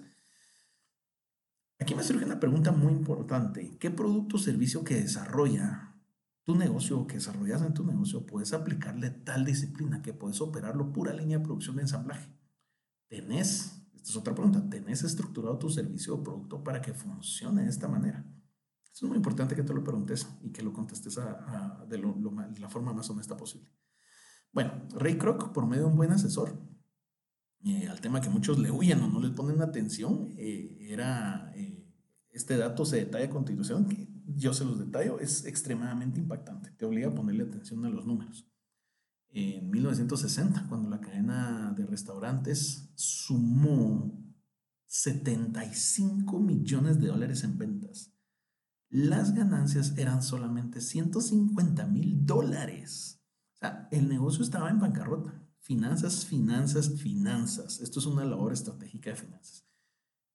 Aquí 1.79 1.95
me 1.95 2.03
surge 2.03 2.25
una 2.25 2.39
pregunta 2.39 2.71
muy 2.71 2.93
importante. 2.93 3.77
¿Qué 3.79 3.91
producto 3.91 4.37
o 4.37 4.39
servicio 4.39 4.83
que 4.83 4.95
desarrolla 4.95 5.93
tu 6.43 6.55
negocio, 6.55 7.07
que 7.07 7.15
desarrollas 7.15 7.61
en 7.61 7.73
tu 7.73 7.85
negocio, 7.85 8.25
puedes 8.25 8.53
aplicarle 8.53 9.09
tal 9.09 9.45
disciplina 9.45 10.01
que 10.01 10.13
puedes 10.13 10.41
operarlo 10.41 10.91
pura 10.91 11.13
línea 11.13 11.37
de 11.37 11.43
producción 11.43 11.77
de 11.77 11.83
ensamblaje. 11.83 12.29
Tenés, 13.07 13.81
esta 13.95 14.09
es 14.09 14.15
otra 14.17 14.35
pregunta, 14.35 14.69
¿tenés 14.69 15.03
estructurado 15.03 15.57
tu 15.57 15.69
servicio 15.69 16.15
o 16.15 16.23
producto 16.23 16.63
para 16.63 16.81
que 16.81 16.93
funcione 16.93 17.63
de 17.63 17.69
esta 17.69 17.87
manera? 17.87 18.25
Es 18.93 19.01
muy 19.03 19.17
importante 19.17 19.55
que 19.55 19.63
te 19.63 19.73
lo 19.73 19.83
preguntes 19.83 20.27
y 20.43 20.51
que 20.51 20.61
lo 20.61 20.71
contestes 20.71 21.15
de 21.15 21.97
la 22.59 22.69
forma 22.69 22.93
más 22.93 23.09
honesta 23.09 23.35
posible. 23.35 23.67
Bueno, 24.51 24.87
Ray 24.91 25.17
Kroc, 25.17 25.51
por 25.51 25.65
medio 25.65 25.83
de 25.83 25.89
un 25.89 25.95
buen 25.95 26.11
asesor, 26.11 26.59
eh, 27.65 27.87
al 27.87 28.01
tema 28.01 28.21
que 28.21 28.29
muchos 28.29 28.59
le 28.59 28.69
huyen 28.69 29.01
o 29.01 29.07
no 29.07 29.19
les 29.19 29.31
ponen 29.31 29.61
atención, 29.61 30.29
eh, 30.37 30.77
era, 30.81 31.51
eh, 31.55 31.83
este 32.29 32.55
dato 32.57 32.85
se 32.85 32.97
detalla 32.97 33.25
a 33.25 33.29
continuación, 33.31 33.87
que 33.87 34.07
yo 34.27 34.53
se 34.53 34.63
los 34.63 34.77
detallo, 34.77 35.19
es 35.19 35.45
extremadamente 35.45 36.19
impactante, 36.19 36.69
te 36.71 36.85
obliga 36.85 37.07
a 37.07 37.15
ponerle 37.15 37.43
atención 37.43 37.83
a 37.85 37.89
los 37.89 38.05
números. 38.05 38.47
En 39.29 39.71
1960, 39.71 40.67
cuando 40.69 40.89
la 40.91 41.01
cadena 41.01 41.73
de 41.75 41.87
restaurantes 41.87 42.91
sumó 42.95 44.23
75 44.85 46.39
millones 46.39 46.99
de 46.99 47.07
dólares 47.07 47.43
en 47.43 47.57
ventas, 47.57 48.12
las 48.93 49.33
ganancias 49.33 49.97
eran 49.97 50.21
solamente 50.21 50.79
150 50.79 51.87
mil 51.87 52.27
dólares. 52.27 53.19
O 53.55 53.57
sea, 53.57 53.87
el 53.91 54.07
negocio 54.07 54.43
estaba 54.43 54.69
en 54.69 54.77
bancarrota. 54.77 55.41
Finanzas, 55.61 56.27
finanzas, 56.27 57.01
finanzas. 57.01 57.79
Esto 57.81 57.99
es 57.99 58.05
una 58.05 58.23
labor 58.23 58.53
estratégica 58.53 59.09
de 59.09 59.15
finanzas. 59.15 59.65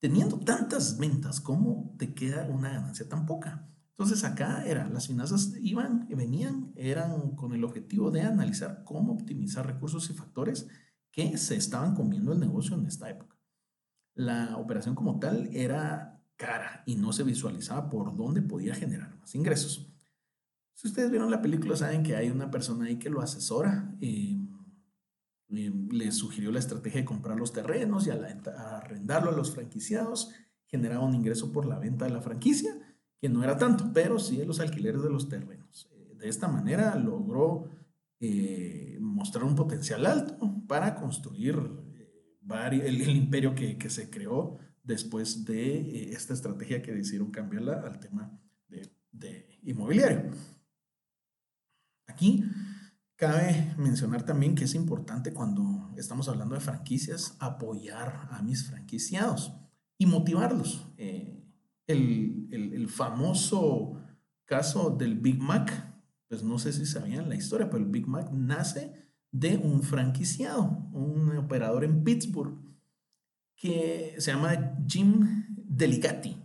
Teniendo 0.01 0.41
tantas 0.41 0.99
ventas, 0.99 1.41
¿cómo 1.41 1.95
te 1.99 2.15
queda 2.15 2.49
una 2.49 2.71
ganancia 2.71 3.09
tan 3.09 3.27
poca? 3.27 3.71
Entonces 3.91 4.25
acá 4.25 4.65
era, 4.67 4.89
las 4.89 5.07
finanzas 5.07 5.55
iban 5.61 6.09
venían, 6.09 6.73
eran 6.75 7.37
con 7.37 7.53
el 7.53 7.63
objetivo 7.63 8.11
de 8.11 8.23
analizar 8.23 8.83
cómo 8.83 9.13
optimizar 9.13 9.69
recursos 9.69 10.11
y 10.11 10.15
factores 10.15 10.67
que 11.13 11.39
se 11.39 11.55
estaban 11.55 11.95
comiendo 11.95 12.33
el 12.33 12.41
negocio 12.41 12.77
en 12.77 12.87
esta 12.87 13.09
época. 13.09 13.37
La 14.15 14.57
operación 14.57 14.97
como 14.97 15.21
tal 15.21 15.49
era 15.53 16.18
cara 16.39 16.83
y 16.87 16.95
no 16.95 17.13
se 17.13 17.25
visualizaba 17.25 17.91
por 17.91 18.17
dónde 18.17 18.41
podía 18.41 18.75
generar 18.75 19.15
más 19.19 19.35
ingresos. 19.35 19.93
Si 20.73 20.89
ustedes 20.89 21.11
vieron 21.11 21.31
la 21.31 21.43
película, 21.43 21.77
saben 21.77 22.03
que 22.03 22.17
hay 22.17 22.31
una 22.31 22.51
persona 22.51 22.87
ahí 22.87 22.99
que 22.99 23.11
lo 23.11 23.21
asesora. 23.21 23.95
Eh, 24.01 24.39
le 25.49 26.13
sugirió 26.13 26.51
la 26.51 26.59
estrategia 26.61 27.01
de 27.01 27.05
comprar 27.05 27.39
los 27.39 27.53
terrenos 27.53 28.07
y 28.07 28.11
arrendarlo 28.11 29.31
a 29.31 29.35
los 29.35 29.51
franquiciados. 29.51 30.31
Generaba 30.67 31.05
un 31.05 31.15
ingreso 31.15 31.53
por 31.53 31.67
la 31.67 31.79
venta 31.79 32.07
de 32.07 32.13
la 32.13 32.23
franquicia 32.23 32.79
que 33.21 33.29
no 33.29 33.43
era 33.43 33.57
tanto, 33.57 33.91
pero 33.93 34.19
sí 34.19 34.37
de 34.37 34.47
los 34.47 34.61
alquileres 34.61 35.03
de 35.03 35.11
los 35.11 35.29
terrenos. 35.29 35.91
Eh, 35.93 36.15
de 36.17 36.29
esta 36.29 36.49
manera 36.49 36.95
logró 36.95 37.69
eh, 38.21 38.99
mostrar 39.01 39.45
un 39.45 39.55
potencial 39.55 40.07
alto 40.07 40.63
para 40.67 40.95
construir 40.95 41.57
eh, 41.97 42.83
el, 42.85 43.17
imperio 43.17 43.55
que, 43.55 43.91
se 43.91 44.11
creó 44.11 44.59
después 44.89 45.45
de 45.45 46.13
esta 46.13 46.33
estrategia 46.33 46.83
que 46.83 46.93
decidieron 46.93 47.31
cambiarla 47.31 47.83
al 47.85 48.01
tema 48.01 48.41
de, 48.69 49.61
inmobiliario. 49.63 50.31
Aquí 52.07 52.43
cabe 53.17 53.75
mencionar 53.77 54.25
también 54.25 54.55
que 54.55 54.65
es 54.65 54.75
importante 54.75 55.35
cuando 55.35 55.93
estamos 55.97 56.29
hablando 56.29 56.55
de 56.55 56.63
franquicias 56.63 57.37
apoyar 57.39 58.29
a 58.31 58.41
mis 58.43 58.65
franquiciados 58.65 59.53
y 59.99 60.07
motivarlos 60.07 60.87
el, 61.89 62.89
famoso 62.89 64.01
caso 64.47 64.91
del 64.91 65.19
Big 65.19 65.39
Mac, 65.39 65.71
pues 66.29 66.43
no 66.43 66.59
sé 66.59 66.73
si 66.73 66.87
sabían 66.87 67.29
la 67.29 67.35
historia, 67.35 67.69
pero 67.69 67.83
el 67.85 67.91
Big 67.91 68.07
Mac 68.07 68.31
nace 68.33 68.95
de 69.31 69.59
un 69.59 69.83
franquiciado, 69.83 70.89
un 70.93 71.37
operador 71.37 71.85
en 71.85 72.05
Pittsburgh, 72.05 72.68
que 73.59 74.15
se 74.19 74.33
llama 74.33 74.77
Jim 74.87 75.45
Delicati. 75.51 76.37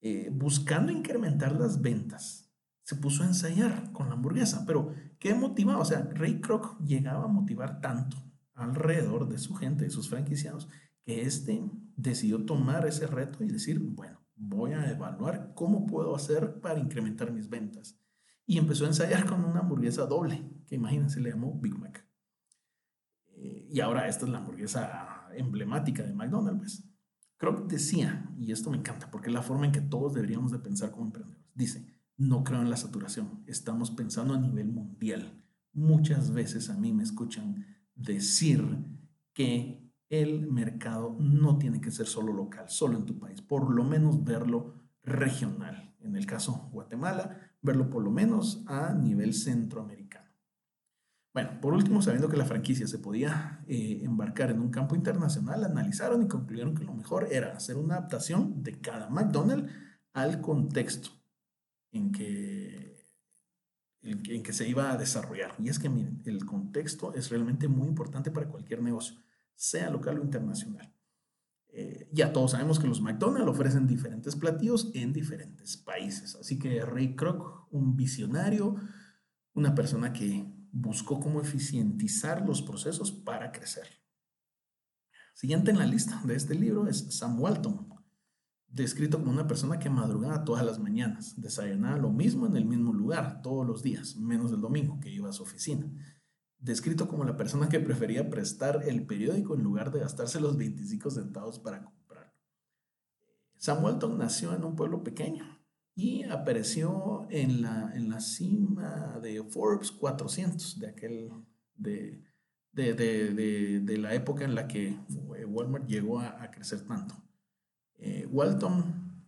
Eh, 0.00 0.30
buscando 0.32 0.90
incrementar 0.92 1.52
las 1.52 1.82
ventas, 1.82 2.50
se 2.82 2.96
puso 2.96 3.22
a 3.22 3.26
ensayar 3.26 3.92
con 3.92 4.08
la 4.08 4.14
hamburguesa, 4.14 4.64
pero 4.66 4.94
¿qué 5.18 5.34
motivaba? 5.34 5.80
O 5.80 5.84
sea, 5.84 6.08
Ray 6.14 6.40
Kroc 6.40 6.80
llegaba 6.80 7.24
a 7.24 7.28
motivar 7.28 7.80
tanto 7.80 8.16
alrededor 8.54 9.28
de 9.28 9.38
su 9.38 9.54
gente, 9.54 9.84
de 9.84 9.90
sus 9.90 10.08
franquiciados, 10.08 10.68
que 11.04 11.22
este 11.22 11.62
decidió 11.96 12.44
tomar 12.46 12.86
ese 12.86 13.06
reto 13.06 13.44
y 13.44 13.48
decir, 13.48 13.78
bueno, 13.78 14.20
voy 14.36 14.72
a 14.72 14.90
evaluar 14.90 15.52
cómo 15.54 15.86
puedo 15.86 16.16
hacer 16.16 16.60
para 16.60 16.78
incrementar 16.78 17.30
mis 17.30 17.50
ventas. 17.50 17.98
Y 18.46 18.58
empezó 18.58 18.84
a 18.84 18.88
ensayar 18.88 19.26
con 19.26 19.44
una 19.44 19.60
hamburguesa 19.60 20.06
doble, 20.06 20.42
que 20.66 20.76
imagínense, 20.76 21.20
le 21.20 21.30
llamó 21.30 21.58
Big 21.60 21.78
Mac. 21.78 22.06
Eh, 23.36 23.68
y 23.70 23.80
ahora 23.80 24.08
esta 24.08 24.24
es 24.24 24.32
la 24.32 24.38
hamburguesa 24.38 25.09
emblemática 25.34 26.02
de 26.02 26.14
McDonald's. 26.14 26.84
Creo 27.36 27.54
que 27.56 27.74
decía, 27.74 28.30
y 28.38 28.52
esto 28.52 28.70
me 28.70 28.76
encanta, 28.76 29.10
porque 29.10 29.28
es 29.28 29.34
la 29.34 29.42
forma 29.42 29.66
en 29.66 29.72
que 29.72 29.80
todos 29.80 30.14
deberíamos 30.14 30.52
de 30.52 30.58
pensar 30.58 30.90
como 30.90 31.06
emprendedores. 31.06 31.50
Dice, 31.54 31.86
no 32.16 32.44
creo 32.44 32.60
en 32.60 32.70
la 32.70 32.76
saturación, 32.76 33.42
estamos 33.46 33.90
pensando 33.90 34.34
a 34.34 34.38
nivel 34.38 34.68
mundial. 34.68 35.42
Muchas 35.72 36.32
veces 36.32 36.68
a 36.68 36.76
mí 36.76 36.92
me 36.92 37.02
escuchan 37.02 37.64
decir 37.94 38.62
que 39.32 39.90
el 40.10 40.50
mercado 40.50 41.16
no 41.18 41.56
tiene 41.56 41.80
que 41.80 41.90
ser 41.90 42.06
solo 42.06 42.32
local, 42.32 42.68
solo 42.68 42.98
en 42.98 43.06
tu 43.06 43.18
país, 43.18 43.40
por 43.40 43.72
lo 43.72 43.84
menos 43.84 44.24
verlo 44.24 44.74
regional. 45.02 45.94
En 46.00 46.16
el 46.16 46.26
caso 46.26 46.68
Guatemala, 46.72 47.38
verlo 47.62 47.88
por 47.88 48.02
lo 48.02 48.10
menos 48.10 48.64
a 48.66 48.92
nivel 48.92 49.32
centroamericano. 49.32 50.19
Bueno, 51.32 51.60
por 51.60 51.74
último, 51.74 52.02
sabiendo 52.02 52.28
que 52.28 52.36
la 52.36 52.44
franquicia 52.44 52.88
se 52.88 52.98
podía 52.98 53.62
eh, 53.68 54.00
embarcar 54.02 54.50
en 54.50 54.60
un 54.60 54.70
campo 54.70 54.96
internacional, 54.96 55.64
analizaron 55.64 56.22
y 56.22 56.28
concluyeron 56.28 56.74
que 56.74 56.84
lo 56.84 56.94
mejor 56.94 57.28
era 57.30 57.52
hacer 57.52 57.76
una 57.76 57.96
adaptación 57.96 58.62
de 58.62 58.80
cada 58.80 59.08
McDonald's 59.08 59.72
al 60.12 60.40
contexto 60.40 61.10
en 61.92 62.10
que, 62.10 63.06
en 64.02 64.42
que 64.42 64.52
se 64.52 64.68
iba 64.68 64.90
a 64.90 64.96
desarrollar. 64.96 65.54
Y 65.58 65.68
es 65.68 65.78
que 65.78 65.88
miren, 65.88 66.20
el 66.24 66.44
contexto 66.44 67.14
es 67.14 67.30
realmente 67.30 67.68
muy 67.68 67.86
importante 67.86 68.32
para 68.32 68.48
cualquier 68.48 68.82
negocio 68.82 69.16
sea 69.60 69.90
local 69.90 70.18
o 70.18 70.24
internacional. 70.24 70.90
Eh, 71.68 72.08
ya 72.12 72.32
todos 72.32 72.52
sabemos 72.52 72.78
que 72.78 72.88
los 72.88 73.02
McDonald's 73.02 73.46
ofrecen 73.46 73.86
diferentes 73.86 74.34
platillos 74.34 74.90
en 74.94 75.12
diferentes 75.12 75.76
países. 75.76 76.34
Así 76.34 76.58
que 76.58 76.82
Ray 76.82 77.14
Kroc, 77.14 77.68
un 77.70 77.94
visionario, 77.94 78.76
una 79.52 79.74
persona 79.74 80.14
que 80.14 80.50
buscó 80.72 81.20
cómo 81.20 81.40
eficientizar 81.40 82.46
los 82.46 82.62
procesos 82.62 83.12
para 83.12 83.52
crecer. 83.52 83.86
Siguiente 85.34 85.70
en 85.70 85.78
la 85.78 85.86
lista 85.86 86.20
de 86.24 86.34
este 86.34 86.54
libro 86.54 86.86
es 86.86 87.16
Sam 87.16 87.40
Walton, 87.40 87.88
descrito 88.68 89.18
como 89.18 89.32
una 89.32 89.46
persona 89.46 89.78
que 89.78 89.90
madrugaba 89.90 90.44
todas 90.44 90.64
las 90.64 90.78
mañanas, 90.78 91.40
desayunaba 91.40 91.96
lo 91.96 92.10
mismo 92.10 92.46
en 92.46 92.56
el 92.56 92.64
mismo 92.64 92.92
lugar 92.92 93.42
todos 93.42 93.66
los 93.66 93.82
días, 93.82 94.16
menos 94.16 94.52
el 94.52 94.60
domingo 94.60 95.00
que 95.00 95.10
iba 95.10 95.28
a 95.28 95.32
su 95.32 95.42
oficina 95.42 95.90
descrito 96.60 97.08
como 97.08 97.24
la 97.24 97.36
persona 97.36 97.68
que 97.68 97.80
prefería 97.80 98.28
prestar 98.28 98.82
el 98.86 99.06
periódico 99.06 99.54
en 99.54 99.62
lugar 99.62 99.90
de 99.90 100.00
gastarse 100.00 100.40
los 100.40 100.56
25 100.56 101.10
centavos 101.10 101.58
para 101.58 101.82
comprarlo. 101.82 102.32
Sam 103.56 103.82
Walton 103.82 104.18
nació 104.18 104.54
en 104.54 104.64
un 104.64 104.76
pueblo 104.76 105.02
pequeño 105.02 105.59
y 106.00 106.24
apareció 106.24 107.26
en 107.28 107.60
la, 107.60 107.92
en 107.94 108.08
la 108.08 108.20
cima 108.20 109.18
de 109.22 109.44
Forbes 109.44 109.92
400, 109.92 110.80
de, 110.80 110.88
aquel, 110.88 111.30
de, 111.76 112.24
de, 112.72 113.98
la 113.98 114.14
época 114.14 114.46
en 114.46 114.54
la 114.54 114.66
que 114.66 114.98
Walmart 115.46 115.86
llegó 115.86 116.20
a, 116.20 116.50
crecer 116.50 116.86
tanto. 116.86 117.14
Eh, 117.98 118.26
Walton 118.30 119.26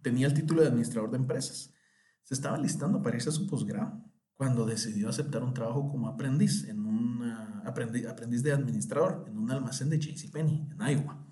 tenía 0.00 0.26
el 0.26 0.32
título 0.32 0.62
de 0.62 0.68
administrador 0.68 1.10
de 1.10 1.18
empresas. 1.18 1.74
Se 2.22 2.32
estaba 2.32 2.56
listando 2.56 3.02
para 3.02 3.16
irse 3.16 3.28
a 3.28 3.32
su 3.32 3.46
posgrado 3.46 4.02
cuando 4.36 4.64
decidió 4.64 5.10
aceptar 5.10 5.44
un 5.44 5.52
trabajo 5.52 5.90
como 5.90 6.08
aprendiz, 6.08 6.66
en 6.66 6.80
un 6.86 7.30
aprendiz, 7.66 8.42
de 8.42 8.52
administrador 8.52 9.26
en 9.28 9.36
un 9.36 9.50
almacén 9.50 9.90
de 9.90 9.98
JCPenney, 9.98 10.66
en 10.70 10.80
Iowa. 10.80 11.29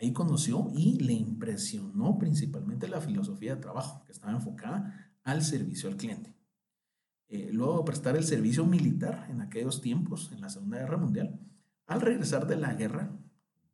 Ahí 0.00 0.12
conoció 0.12 0.70
y 0.74 0.98
le 0.98 1.12
impresionó 1.12 2.18
principalmente 2.18 2.88
la 2.88 3.00
filosofía 3.00 3.54
de 3.54 3.60
trabajo, 3.60 4.02
que 4.06 4.12
estaba 4.12 4.32
enfocada 4.32 5.12
al 5.24 5.42
servicio 5.42 5.90
al 5.90 5.96
cliente. 5.96 6.34
Eh, 7.28 7.50
luego 7.52 7.78
de 7.78 7.84
prestar 7.84 8.16
el 8.16 8.24
servicio 8.24 8.64
militar 8.64 9.26
en 9.30 9.42
aquellos 9.42 9.82
tiempos, 9.82 10.32
en 10.32 10.40
la 10.40 10.48
Segunda 10.48 10.78
Guerra 10.78 10.96
Mundial, 10.96 11.38
al 11.86 12.00
regresar 12.00 12.46
de 12.46 12.56
la 12.56 12.74
guerra, 12.74 13.12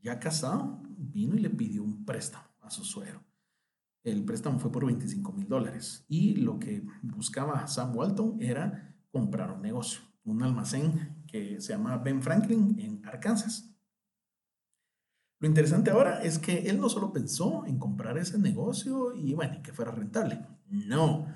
ya 0.03 0.19
casado, 0.19 0.83
vino 0.99 1.37
y 1.37 1.39
le 1.39 1.51
pidió 1.51 1.85
un 1.85 2.05
préstamo 2.05 2.45
a 2.61 2.71
su 2.71 2.85
suegro. 2.85 3.23
El 4.03 4.25
préstamo 4.25 4.59
fue 4.59 4.73
por 4.73 4.85
25 4.85 5.33
mil 5.33 5.49
dólares 5.49 6.05
y 6.09 6.37
lo 6.37 6.59
que 6.59 6.85
buscaba 7.03 7.67
Sam 7.67 7.97
Walton 7.97 8.37
era 8.41 8.97
comprar 9.11 9.53
un 9.53 9.63
negocio, 9.63 10.01
un 10.25 10.43
almacén 10.43 11.25
que 11.27 11.61
se 11.61 11.73
llama 11.73 11.99
Ben 11.99 12.21
Franklin 12.21 12.79
en 12.79 13.05
Arkansas. 13.07 13.76
Lo 15.39 15.49
interesante 15.49 15.91
ahora 15.91 16.23
es 16.23 16.39
que 16.39 16.71
él 16.71 16.81
no 16.81 16.89
solo 16.89 17.13
pensó 17.13 17.67
en 17.67 17.79
comprar 17.79 18.17
ese 18.17 18.39
negocio 18.39 19.15
y 19.15 19.35
bueno, 19.35 19.61
que 19.63 19.73
fuera 19.73 19.91
rentable. 19.91 20.41
No, 20.69 21.27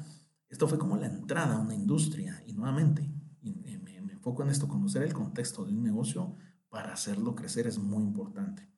Esto 0.48 0.66
fue 0.66 0.78
como 0.78 0.96
la 0.96 1.06
entrada 1.06 1.56
a 1.56 1.60
una 1.60 1.74
industria 1.74 2.42
y 2.46 2.54
nuevamente 2.54 3.06
me, 3.42 3.78
me 3.78 4.12
enfoco 4.12 4.42
en 4.42 4.48
esto, 4.48 4.68
conocer 4.68 5.02
el 5.02 5.12
contexto 5.12 5.64
de 5.64 5.72
un 5.72 5.82
negocio 5.82 6.34
para 6.70 6.94
hacerlo 6.94 7.34
crecer 7.34 7.66
es 7.66 7.78
muy 7.78 8.02
importante. 8.02 8.68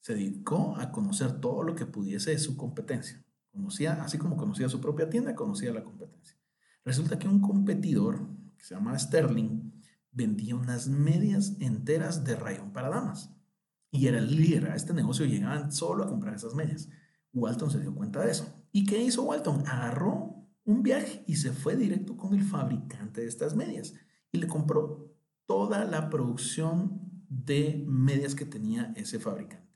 Se 0.00 0.14
dedicó 0.14 0.76
a 0.76 0.90
conocer 0.90 1.40
todo 1.40 1.62
lo 1.62 1.76
que 1.76 1.86
pudiese 1.86 2.32
de 2.32 2.38
su 2.38 2.56
competencia. 2.56 3.24
Conocía, 3.52 4.02
así 4.02 4.18
como 4.18 4.36
conocía 4.36 4.68
su 4.68 4.80
propia 4.80 5.08
tienda, 5.08 5.36
conocía 5.36 5.72
la 5.72 5.84
competencia. 5.84 6.36
Resulta 6.84 7.18
que 7.18 7.28
un 7.28 7.40
competidor 7.40 8.28
que 8.56 8.64
se 8.64 8.74
llama 8.74 8.98
Sterling 8.98 9.70
vendía 10.10 10.56
unas 10.56 10.88
medias 10.88 11.54
enteras 11.60 12.24
de 12.24 12.34
rayón 12.34 12.72
para 12.72 12.88
damas 12.88 13.30
y 13.92 14.06
era 14.06 14.18
el 14.18 14.34
líder 14.34 14.70
a 14.70 14.74
este 14.74 14.94
negocio, 14.94 15.26
llegaban 15.26 15.70
solo 15.70 16.02
a 16.02 16.08
comprar 16.08 16.34
esas 16.34 16.54
medias. 16.54 16.88
Walton 17.34 17.70
se 17.70 17.80
dio 17.80 17.94
cuenta 17.94 18.24
de 18.24 18.30
eso. 18.30 18.66
¿Y 18.72 18.86
qué 18.86 19.00
hizo 19.02 19.22
Walton? 19.22 19.66
Agarró 19.66 20.34
un 20.64 20.82
viaje 20.82 21.22
y 21.26 21.36
se 21.36 21.52
fue 21.52 21.76
directo 21.76 22.16
con 22.16 22.34
el 22.34 22.42
fabricante 22.42 23.20
de 23.20 23.28
estas 23.28 23.54
medias 23.54 23.94
y 24.32 24.38
le 24.38 24.46
compró 24.46 25.14
toda 25.44 25.84
la 25.84 26.08
producción 26.08 27.02
de 27.28 27.84
medias 27.86 28.34
que 28.34 28.46
tenía 28.46 28.94
ese 28.96 29.18
fabricante. 29.18 29.68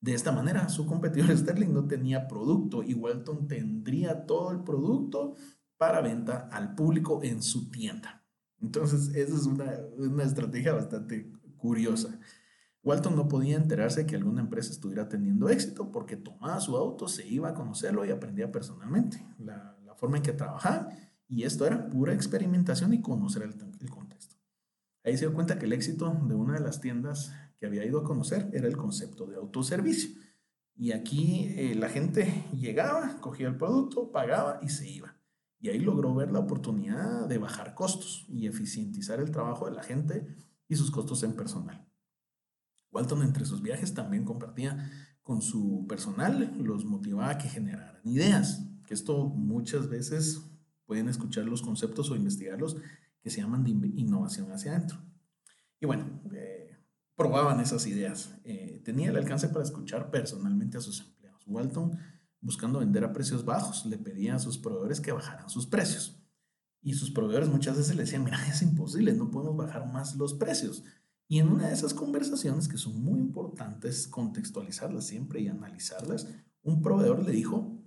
De 0.00 0.14
esta 0.14 0.32
manera, 0.32 0.70
su 0.70 0.86
competidor 0.86 1.28
Sterling 1.36 1.72
no 1.72 1.86
tenía 1.86 2.26
producto 2.26 2.82
y 2.82 2.94
Walton 2.94 3.48
tendría 3.48 4.24
todo 4.24 4.50
el 4.50 4.64
producto 4.64 5.34
para 5.76 6.00
venta 6.00 6.48
al 6.50 6.74
público 6.74 7.20
en 7.22 7.42
su 7.42 7.70
tienda. 7.70 8.24
Entonces, 8.62 9.14
esa 9.14 9.34
es 9.36 9.44
una 9.46 10.22
estrategia 10.24 10.72
bastante 10.72 11.30
curiosa. 11.58 12.18
Walton 12.88 13.16
no 13.16 13.28
podía 13.28 13.56
enterarse 13.56 14.06
que 14.06 14.16
alguna 14.16 14.40
empresa 14.40 14.72
estuviera 14.72 15.10
teniendo 15.10 15.50
éxito 15.50 15.92
porque 15.92 16.16
tomaba 16.16 16.58
su 16.58 16.74
auto, 16.74 17.06
se 17.06 17.28
iba 17.28 17.50
a 17.50 17.54
conocerlo 17.54 18.02
y 18.06 18.10
aprendía 18.10 18.50
personalmente 18.50 19.26
la, 19.38 19.74
forma 19.98 20.16
en 20.16 20.22
que 20.22 20.32
trabajaba 20.32 20.88
y 21.26 21.42
esto 21.42 21.66
era 21.66 21.90
pura 21.90 22.14
experimentación 22.14 22.94
y 22.94 23.02
conocer 23.02 23.42
el, 23.42 23.90
contexto. 23.90 24.36
Ahí 25.04 25.18
se 25.18 25.26
dio 25.26 25.34
cuenta 25.34 25.58
que 25.58 25.66
el 25.66 25.72
éxito 25.74 26.18
de 26.26 26.34
una 26.34 26.54
de 26.54 26.60
las 26.60 26.80
tiendas 26.80 27.34
que 27.58 27.66
había 27.66 27.84
ido 27.84 27.98
a 27.98 28.04
conocer 28.04 28.48
era 28.54 28.68
el 28.68 28.76
concepto 28.76 29.26
de 29.26 29.36
autoservicio. 29.36 30.10
Y 30.74 30.92
aquí 30.92 31.52
eh, 31.56 31.74
la 31.74 31.88
gente 31.88 32.44
llegaba, 32.54 33.20
cogía 33.20 33.48
el 33.48 33.56
producto, 33.56 34.12
pagaba 34.12 34.60
y 34.62 34.68
se 34.68 34.88
iba. 34.88 35.16
Y 35.58 35.68
ahí 35.68 35.80
logró 35.80 36.14
ver 36.14 36.30
la 36.30 36.38
oportunidad 36.38 37.26
de 37.26 37.38
bajar 37.38 37.74
costos 37.74 38.24
y 38.28 38.46
eficientizar 38.46 39.18
el 39.18 39.32
trabajo 39.32 39.66
de 39.66 39.72
la 39.72 39.82
gente 39.82 40.26
y 40.68 40.76
sus 40.76 40.92
costos 40.92 41.24
en 41.24 41.34
personal. 41.34 41.87
Walton 42.92 43.22
entre 43.22 43.44
sus 43.44 43.62
viajes 43.62 43.94
también 43.94 44.24
compartía 44.24 44.90
con 45.22 45.42
su 45.42 45.86
personal, 45.88 46.54
los 46.58 46.84
motivaba 46.84 47.30
a 47.30 47.38
que 47.38 47.48
generaran 47.48 48.00
ideas, 48.04 48.66
que 48.86 48.94
esto 48.94 49.28
muchas 49.28 49.88
veces 49.88 50.42
pueden 50.86 51.08
escuchar 51.08 51.44
los 51.44 51.60
conceptos 51.60 52.10
o 52.10 52.16
investigarlos 52.16 52.76
que 53.20 53.28
se 53.28 53.42
llaman 53.42 53.62
de 53.62 53.70
innovación 53.70 54.50
hacia 54.52 54.72
adentro. 54.72 54.98
Y 55.80 55.86
bueno, 55.86 56.22
eh, 56.32 56.78
probaban 57.14 57.60
esas 57.60 57.86
ideas. 57.86 58.34
Eh, 58.44 58.80
tenía 58.84 59.10
el 59.10 59.16
alcance 59.16 59.48
para 59.48 59.64
escuchar 59.64 60.10
personalmente 60.10 60.78
a 60.78 60.80
sus 60.80 61.00
empleados. 61.00 61.44
Walton, 61.46 61.98
buscando 62.40 62.78
vender 62.78 63.04
a 63.04 63.12
precios 63.12 63.44
bajos, 63.44 63.84
le 63.86 63.98
pedía 63.98 64.36
a 64.36 64.38
sus 64.38 64.56
proveedores 64.56 65.00
que 65.00 65.12
bajaran 65.12 65.50
sus 65.50 65.66
precios. 65.66 66.22
Y 66.80 66.94
sus 66.94 67.10
proveedores 67.10 67.48
muchas 67.48 67.76
veces 67.76 67.96
le 67.96 68.04
decían, 68.04 68.24
mira, 68.24 68.38
es 68.48 68.62
imposible, 68.62 69.12
no 69.12 69.30
podemos 69.30 69.56
bajar 69.56 69.92
más 69.92 70.16
los 70.16 70.34
precios. 70.34 70.84
Y 71.28 71.40
en 71.40 71.48
una 71.48 71.68
de 71.68 71.74
esas 71.74 71.92
conversaciones, 71.92 72.68
que 72.68 72.78
son 72.78 73.02
muy 73.02 73.20
importantes 73.20 74.08
contextualizarlas 74.08 75.06
siempre 75.06 75.42
y 75.42 75.48
analizarlas, 75.48 76.26
un 76.62 76.80
proveedor 76.80 77.22
le 77.22 77.32
dijo, 77.32 77.78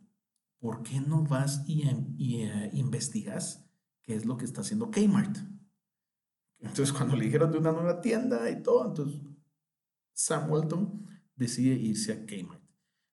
¿por 0.60 0.84
qué 0.84 1.02
no 1.02 1.24
vas 1.24 1.64
y, 1.68 1.82
eh, 1.88 2.70
investigas 2.74 3.68
qué 4.04 4.16
es 4.16 4.28
lo 4.28 4.38
que 4.38 4.46
está 4.46 4.62
haciendo 4.62 4.92
Kmart? 4.92 5.38
Entonces, 6.60 6.94
cuando 6.94 7.16
le 7.16 7.26
dijeron 7.26 7.52
de 7.52 7.58
una 7.58 7.72
nueva 7.72 8.00
tienda 8.02 8.48
y 8.52 8.62
todo, 8.62 8.88
entonces 8.88 9.20
Sam 10.14 10.52
Walton 10.52 11.08
decide 11.36 11.74
irse 11.74 12.14
a 12.14 12.26
Kmart. 12.28 12.62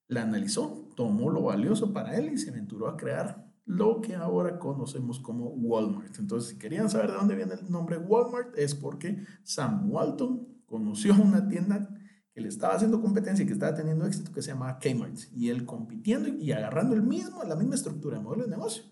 La 0.09 0.23
analizó, 0.23 0.91
tomó 0.95 1.31
lo 1.31 1.43
valioso 1.43 1.95
para 1.95 2.19
él 2.19 2.31
y 2.33 2.37
se 2.37 2.51
aventuró 2.51 2.88
a 2.88 2.99
crear 2.99 3.48
lo 3.68 4.00
que 4.00 4.16
ahora 4.16 4.59
conocemos 4.59 5.20
como 5.20 5.50
Walmart. 5.50 6.18
Entonces, 6.18 6.50
si 6.50 6.59
querían 6.59 6.88
saber 6.88 7.11
de 7.11 7.18
dónde 7.18 7.37
viene 7.37 7.52
el 7.52 7.70
nombre 7.70 7.98
Walmart, 7.98 8.57
es 8.57 8.74
porque 8.74 9.26
Sam 9.42 9.90
Walton 9.90 10.48
conoció 10.64 11.14
una 11.22 11.46
tienda 11.48 11.87
que 12.33 12.40
le 12.40 12.48
estaba 12.48 12.74
haciendo 12.74 13.02
competencia 13.02 13.42
y 13.42 13.46
que 13.46 13.52
estaba 13.52 13.74
teniendo 13.74 14.07
éxito 14.07 14.33
que 14.33 14.40
se 14.40 14.52
llamaba 14.52 14.78
Kmart. 14.78 15.18
Y 15.35 15.50
él 15.50 15.66
compitiendo 15.66 16.28
y 16.28 16.50
agarrando 16.50 16.94
el 16.94 17.02
mismo, 17.02 17.44
la 17.44 17.57
misma 17.57 17.74
estructura 17.74 18.16
de 18.16 18.24
modelo 18.24 18.44
de 18.44 18.50
negocio, 18.50 18.85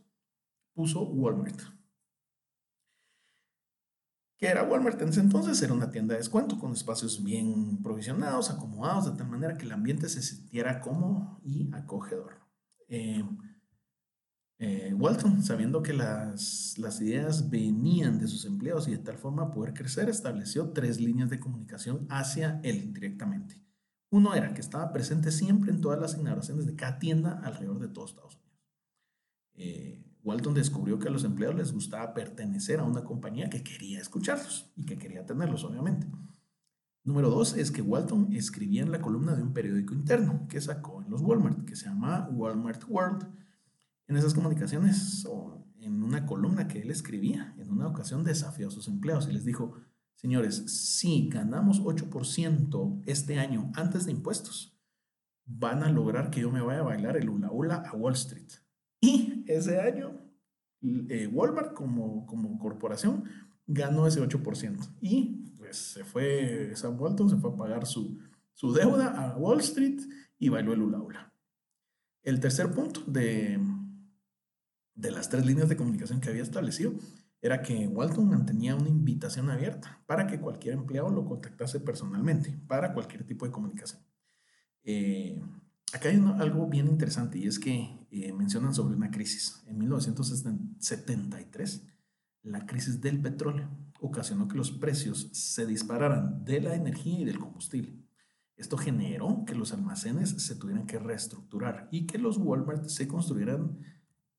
puso 0.74 1.08
Walmart. 1.08 1.58
¿Qué 4.36 4.48
era 4.48 4.62
Walmart 4.62 5.00
en 5.00 5.08
ese 5.08 5.20
entonces? 5.20 5.62
Era 5.62 5.72
una 5.72 5.90
tienda 5.90 6.12
de 6.12 6.18
descuento 6.18 6.58
con 6.58 6.72
espacios 6.72 7.24
bien 7.24 7.82
provisionados, 7.82 8.50
acomodados, 8.50 9.06
de 9.06 9.16
tal 9.16 9.30
manera 9.30 9.56
que 9.56 9.64
el 9.64 9.72
ambiente 9.72 10.10
se 10.10 10.20
sintiera 10.20 10.82
cómodo 10.82 11.40
y 11.42 11.70
acogedor. 11.72 12.42
Eh, 12.88 13.24
eh, 14.58 14.94
Walton, 14.94 15.42
sabiendo 15.42 15.82
que 15.82 15.92
las, 15.92 16.78
las 16.78 17.00
ideas 17.02 17.50
venían 17.50 18.18
de 18.18 18.26
sus 18.26 18.46
empleados 18.46 18.88
y 18.88 18.92
de 18.92 18.98
tal 18.98 19.18
forma 19.18 19.50
poder 19.50 19.74
crecer, 19.74 20.08
estableció 20.08 20.70
tres 20.70 20.98
líneas 20.98 21.28
de 21.28 21.38
comunicación 21.38 22.06
hacia 22.08 22.60
él 22.62 22.92
directamente. 22.94 23.62
Uno 24.10 24.34
era 24.34 24.54
que 24.54 24.62
estaba 24.62 24.92
presente 24.92 25.30
siempre 25.30 25.70
en 25.70 25.80
todas 25.80 26.00
las 26.00 26.14
inauguraciones 26.14 26.64
de 26.64 26.74
cada 26.74 26.98
tienda 26.98 27.40
alrededor 27.44 27.80
de 27.80 27.88
todos 27.88 28.10
Estados 28.10 28.36
Unidos. 28.36 28.60
Eh, 29.54 30.02
Walton 30.22 30.54
descubrió 30.54 30.98
que 30.98 31.08
a 31.08 31.10
los 31.10 31.24
empleados 31.24 31.56
les 31.56 31.72
gustaba 31.72 32.14
pertenecer 32.14 32.80
a 32.80 32.84
una 32.84 33.04
compañía 33.04 33.50
que 33.50 33.62
quería 33.62 34.00
escucharlos 34.00 34.72
y 34.74 34.86
que 34.86 34.96
quería 34.96 35.26
tenerlos, 35.26 35.64
obviamente. 35.64 36.06
Número 37.04 37.30
dos 37.30 37.56
es 37.56 37.70
que 37.70 37.82
Walton 37.82 38.32
escribía 38.32 38.82
en 38.82 38.90
la 38.90 39.00
columna 39.00 39.36
de 39.36 39.42
un 39.42 39.52
periódico 39.52 39.94
interno 39.94 40.48
que 40.48 40.60
sacó 40.60 41.02
en 41.02 41.10
los 41.10 41.20
Walmart, 41.20 41.64
que 41.64 41.76
se 41.76 41.86
llama 41.86 42.28
Walmart 42.32 42.82
World 42.88 43.45
en 44.08 44.16
esas 44.16 44.34
comunicaciones 44.34 45.26
o 45.28 45.64
en 45.80 46.02
una 46.02 46.26
columna 46.26 46.68
que 46.68 46.80
él 46.80 46.90
escribía, 46.90 47.54
en 47.58 47.70
una 47.70 47.86
ocasión 47.88 48.24
desafió 48.24 48.68
a 48.68 48.70
sus 48.70 48.88
empleados 48.88 49.28
y 49.28 49.32
les 49.32 49.44
dijo, 49.44 49.74
señores, 50.14 50.56
si 50.66 51.28
ganamos 51.28 51.82
8% 51.82 53.02
este 53.06 53.38
año 53.38 53.70
antes 53.74 54.06
de 54.06 54.12
impuestos, 54.12 54.76
van 55.44 55.82
a 55.82 55.90
lograr 55.90 56.30
que 56.30 56.40
yo 56.40 56.50
me 56.50 56.60
vaya 56.60 56.80
a 56.80 56.84
bailar 56.84 57.16
el 57.16 57.28
hula 57.28 57.50
hula 57.50 57.76
a 57.76 57.94
Wall 57.94 58.14
Street. 58.14 58.48
Y 59.00 59.44
ese 59.46 59.80
año, 59.80 60.20
eh, 60.82 61.28
Walmart 61.28 61.74
como, 61.74 62.26
como 62.26 62.58
corporación 62.58 63.24
ganó 63.66 64.06
ese 64.06 64.20
8%. 64.20 64.96
Y 65.00 65.52
pues 65.56 65.76
se 65.76 66.04
fue, 66.04 66.72
Sam 66.74 67.00
Walton 67.00 67.30
se 67.30 67.36
fue 67.36 67.50
a 67.50 67.56
pagar 67.56 67.86
su, 67.86 68.18
su 68.54 68.72
deuda 68.72 69.08
a 69.08 69.36
Wall 69.36 69.60
Street 69.60 70.00
y 70.38 70.48
bailó 70.48 70.72
el 70.72 70.82
hula 70.82 70.98
hula. 70.98 71.32
El 72.22 72.40
tercer 72.40 72.72
punto 72.72 73.02
de, 73.06 73.60
de 74.96 75.10
las 75.10 75.28
tres 75.28 75.46
líneas 75.46 75.68
de 75.68 75.76
comunicación 75.76 76.20
que 76.20 76.30
había 76.30 76.42
establecido 76.42 76.94
era 77.40 77.62
que 77.62 77.86
Walton 77.86 78.28
mantenía 78.28 78.74
una 78.74 78.88
invitación 78.88 79.50
abierta 79.50 80.02
para 80.06 80.26
que 80.26 80.40
cualquier 80.40 80.74
empleado 80.74 81.10
lo 81.10 81.24
contactase 81.24 81.80
personalmente 81.80 82.58
para 82.66 82.92
cualquier 82.92 83.24
tipo 83.24 83.46
de 83.46 83.52
comunicación. 83.52 84.02
Eh, 84.82 85.40
acá 85.92 86.08
hay 86.08 86.16
algo 86.38 86.66
bien 86.66 86.88
interesante 86.88 87.38
y 87.38 87.46
es 87.46 87.58
que 87.58 88.06
eh, 88.10 88.32
mencionan 88.32 88.74
sobre 88.74 88.96
una 88.96 89.10
crisis. 89.10 89.62
En 89.66 89.78
1973, 89.78 91.86
la 92.42 92.66
crisis 92.66 93.00
del 93.00 93.20
petróleo 93.20 93.68
ocasionó 94.00 94.48
que 94.48 94.56
los 94.56 94.72
precios 94.72 95.28
se 95.32 95.66
dispararan 95.66 96.44
de 96.44 96.60
la 96.60 96.74
energía 96.74 97.20
y 97.20 97.24
del 97.24 97.38
combustible. 97.38 97.94
Esto 98.56 98.78
generó 98.78 99.44
que 99.46 99.54
los 99.54 99.72
almacenes 99.72 100.30
se 100.30 100.56
tuvieran 100.56 100.86
que 100.86 100.98
reestructurar 100.98 101.88
y 101.90 102.06
que 102.06 102.18
los 102.18 102.38
Walmart 102.38 102.86
se 102.86 103.06
construyeran 103.06 103.78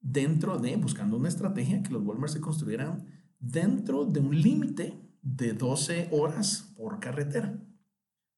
dentro 0.02 0.58
de, 0.58 0.76
buscando 0.76 1.18
una 1.18 1.30
estrategia, 1.30 1.84
que 1.84 1.92
los 1.92 2.04
Walmart 2.04 2.34
se 2.34 2.42
construyeran 2.42 3.06
dentro 3.40 4.06
de 4.06 4.20
un 4.20 4.40
límite 4.40 5.00
de 5.22 5.54
12 5.54 6.10
horas 6.12 6.74
por 6.78 7.00
carretera, 7.00 7.60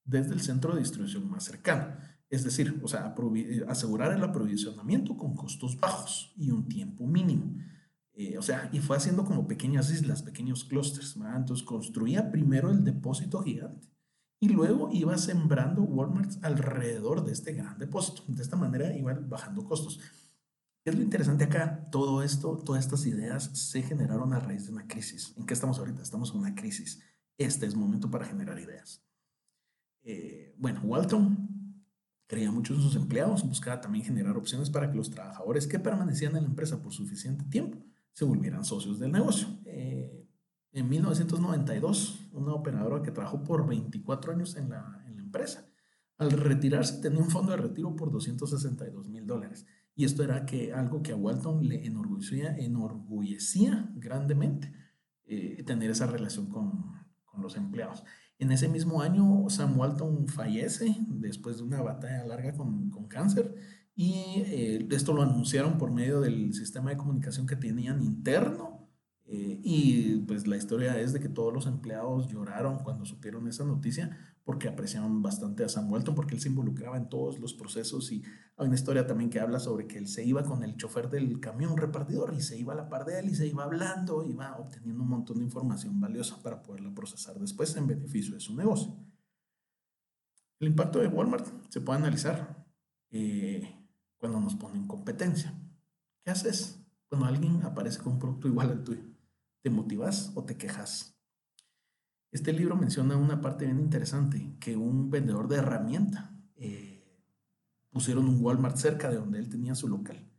desde 0.04 0.34
el 0.34 0.42
centro 0.42 0.74
de 0.74 0.80
distribución 0.80 1.30
más 1.30 1.44
cercano. 1.44 1.96
Es 2.30 2.44
decir, 2.44 2.80
o 2.84 2.88
sea, 2.88 3.16
asegurar 3.68 4.12
el 4.14 4.24
aprovisionamiento 4.24 5.18
con 5.18 5.36
costos 5.36 5.80
bajos 5.80 6.34
y 6.38 6.52
un 6.52 6.68
tiempo 6.68 7.08
mínimo. 7.08 7.56
Eh, 8.14 8.38
o 8.38 8.42
sea, 8.42 8.70
y 8.72 8.80
fue 8.80 8.98
haciendo 8.98 9.26
como 9.26 9.48
pequeñas 9.48 9.92
islas, 9.92 10.24
pequeños 10.24 10.64
clústeres. 10.64 11.16
Entonces 11.36 11.66
construía 11.66 12.32
primero 12.32 12.70
el 12.70 12.84
depósito 12.84 13.42
gigante 13.42 13.90
y 14.40 14.50
luego 14.50 14.90
iba 14.92 15.18
sembrando 15.18 15.84
Walmart 15.84 16.44
alrededor 16.44 17.26
de 17.26 17.34
este 17.34 17.54
gran 17.54 17.78
depósito. 17.78 18.24
De 18.28 18.42
esta 18.42 18.56
manera 18.56 18.96
iban 18.96 19.30
bajando 19.30 19.66
costos 19.66 20.00
es 20.90 20.96
lo 20.96 21.04
interesante 21.04 21.46
acá? 21.46 21.88
Todo 21.92 22.24
esto, 22.24 22.58
todas 22.58 22.84
estas 22.84 23.06
ideas 23.06 23.46
se 23.54 23.82
generaron 23.82 24.34
a 24.34 24.40
raíz 24.40 24.66
de 24.66 24.72
una 24.74 24.88
crisis. 24.88 25.34
¿En 25.38 25.46
qué 25.46 25.54
estamos 25.54 25.80
ahorita? 25.80 26.02
Estamos 26.02 26.32
en 26.32 26.40
una 26.40 26.56
crisis. 26.56 27.02
Este 27.38 27.66
es 27.66 27.76
momento 27.76 28.12
para 28.12 28.26
generar 28.26 28.60
ideas. 28.60 29.04
Eh, 30.04 30.56
bueno, 30.58 30.82
Walton 30.84 31.86
creía 32.28 32.52
mucho 32.52 32.74
en 32.74 32.82
sus 32.82 32.96
empleados, 32.96 33.48
buscaba 33.48 33.82
también 33.82 34.06
generar 34.06 34.38
opciones 34.38 34.70
para 34.70 34.90
que 34.92 34.98
los 34.98 35.10
trabajadores 35.10 35.66
que 35.66 35.80
permanecían 35.80 36.36
en 36.36 36.44
la 36.44 36.50
empresa 36.50 36.82
por 36.82 36.94
suficiente 36.94 37.46
tiempo 37.46 37.80
se 38.14 38.26
volvieran 38.26 38.64
socios 38.66 39.00
del 39.00 39.12
negocio. 39.12 39.48
Eh, 39.66 40.28
en 40.72 40.90
1992, 40.90 42.30
una 42.34 42.54
operadora 42.54 43.02
que 43.02 43.12
trabajó 43.12 43.44
por 43.44 43.68
24 43.68 44.34
años 44.34 44.56
en 44.56 44.70
la, 44.70 45.04
en 45.08 45.16
la 45.16 45.22
empresa, 45.24 45.66
al 46.18 46.32
retirarse 46.32 47.02
tenía 47.02 47.20
un 47.20 47.30
fondo 47.30 47.52
de 47.52 47.58
retiro 47.58 47.96
por 47.96 48.12
262 48.12 49.10
mil 49.10 49.26
dólares. 49.26 49.66
Y 50.00 50.06
esto 50.06 50.24
era 50.24 50.46
que, 50.46 50.72
algo 50.72 51.04
que 51.04 51.12
a 51.12 51.18
Walton 51.18 51.68
le 51.68 51.86
enorgullecía, 51.86 52.56
enorgullecía 52.56 53.92
grandemente, 53.98 54.72
eh, 55.26 55.62
tener 55.64 55.92
esa 55.92 56.08
relación 56.08 56.48
con, 56.48 56.94
con 57.26 57.42
los 57.42 57.58
empleados. 57.58 58.06
En 58.38 58.54
ese 58.54 58.70
mismo 58.70 59.02
año, 59.02 59.50
Sam 59.50 59.78
Walton 59.78 60.30
fallece 60.30 60.96
después 61.10 61.58
de 61.58 61.64
una 61.64 61.82
batalla 61.82 62.24
larga 62.26 62.54
con, 62.54 62.90
con 62.90 63.10
cáncer 63.10 63.54
y 63.94 64.14
eh, 64.46 64.88
esto 64.90 65.12
lo 65.12 65.22
anunciaron 65.22 65.78
por 65.78 65.92
medio 65.92 66.22
del 66.22 66.54
sistema 66.54 66.92
de 66.92 66.96
comunicación 66.96 67.46
que 67.46 67.58
tenían 67.58 68.02
interno. 68.02 68.90
Eh, 69.26 69.60
y 69.62 70.16
pues 70.20 70.48
la 70.48 70.56
historia 70.56 70.98
es 70.98 71.12
de 71.12 71.20
que 71.20 71.28
todos 71.28 71.54
los 71.54 71.68
empleados 71.68 72.30
lloraron 72.30 72.80
cuando 72.86 73.04
supieron 73.04 73.50
esa 73.50 73.66
noticia 73.66 74.18
porque 74.50 74.68
apreciaban 74.68 75.22
bastante 75.22 75.64
a 75.64 75.70
Sam 75.70 75.92
Walton 75.92 76.16
porque 76.16 76.34
él 76.34 76.42
se 76.42 76.50
involucraba 76.50 76.98
en 76.98 77.08
todos 77.08 77.38
los 77.38 77.54
procesos 77.54 78.12
y 78.12 78.24
hay 78.58 78.66
una 78.66 78.74
historia 78.74 79.06
también 79.06 79.30
que 79.30 79.40
habla 79.40 79.60
sobre 79.60 79.86
que 79.86 80.00
él 80.00 80.08
se 80.08 80.26
iba 80.26 80.42
con 80.42 80.64
el 80.64 80.76
chofer 80.76 81.08
del 81.08 81.40
camión 81.40 81.78
repartidor 81.78 82.34
y 82.34 82.42
se 82.42 82.58
iba 82.58 82.74
a 82.74 82.76
la 82.76 82.90
par 82.90 83.06
de 83.06 83.20
él 83.20 83.30
y 83.30 83.36
se 83.36 83.46
iba 83.46 83.64
hablando, 83.64 84.24
iba 84.24 84.58
obteniendo 84.58 85.04
un 85.04 85.10
montón 85.10 85.38
de 85.38 85.44
información 85.44 86.02
valiosa 86.02 86.42
para 86.42 86.64
poderla 86.64 86.92
procesar 86.96 87.38
después 87.38 87.76
en 87.76 87.86
beneficio 87.86 88.34
de 88.34 88.40
su 88.40 88.56
negocio. 88.56 88.98
El 90.60 90.70
impacto 90.70 90.98
de 90.98 91.10
Walmart 91.10 91.46
se 91.70 91.82
puede 91.82 92.00
analizar. 92.00 92.66
Eh, 93.12 93.76
cuando 94.18 94.40
nos 94.40 94.56
ponen 94.56 94.88
competencia. 94.88 95.54
¿Qué 96.26 96.32
haces 96.32 96.84
cuando 97.08 97.28
alguien 97.28 97.62
aparece 97.62 98.00
con 98.00 98.14
un 98.14 98.20
producto 98.20 98.48
igual 98.48 98.72
al 98.72 98.84
tuyo? 98.84 99.04
¿Te 99.62 99.70
motivas 99.70 100.32
o 100.34 100.44
te 100.44 100.58
quejas? 100.58 101.19
Este 102.32 102.54
libro 102.54 102.76
menciona 102.76 103.18
una 103.18 103.42
parte 103.42 103.66
bien 103.66 103.80
interesante, 103.80 104.56
que 104.60 104.78
un 104.78 105.10
vendedor 105.10 105.48
de 105.48 105.58
herramienta 105.58 106.32
eh, 106.56 107.04
pusieron 107.90 108.30
un 108.30 108.44
Walmart 108.44 108.78
cerca 108.78 109.10
de 109.10 109.16
donde 109.16 109.40
él 109.40 109.50
tenía 109.50 109.74
su 109.74 109.88
local. 109.88 110.30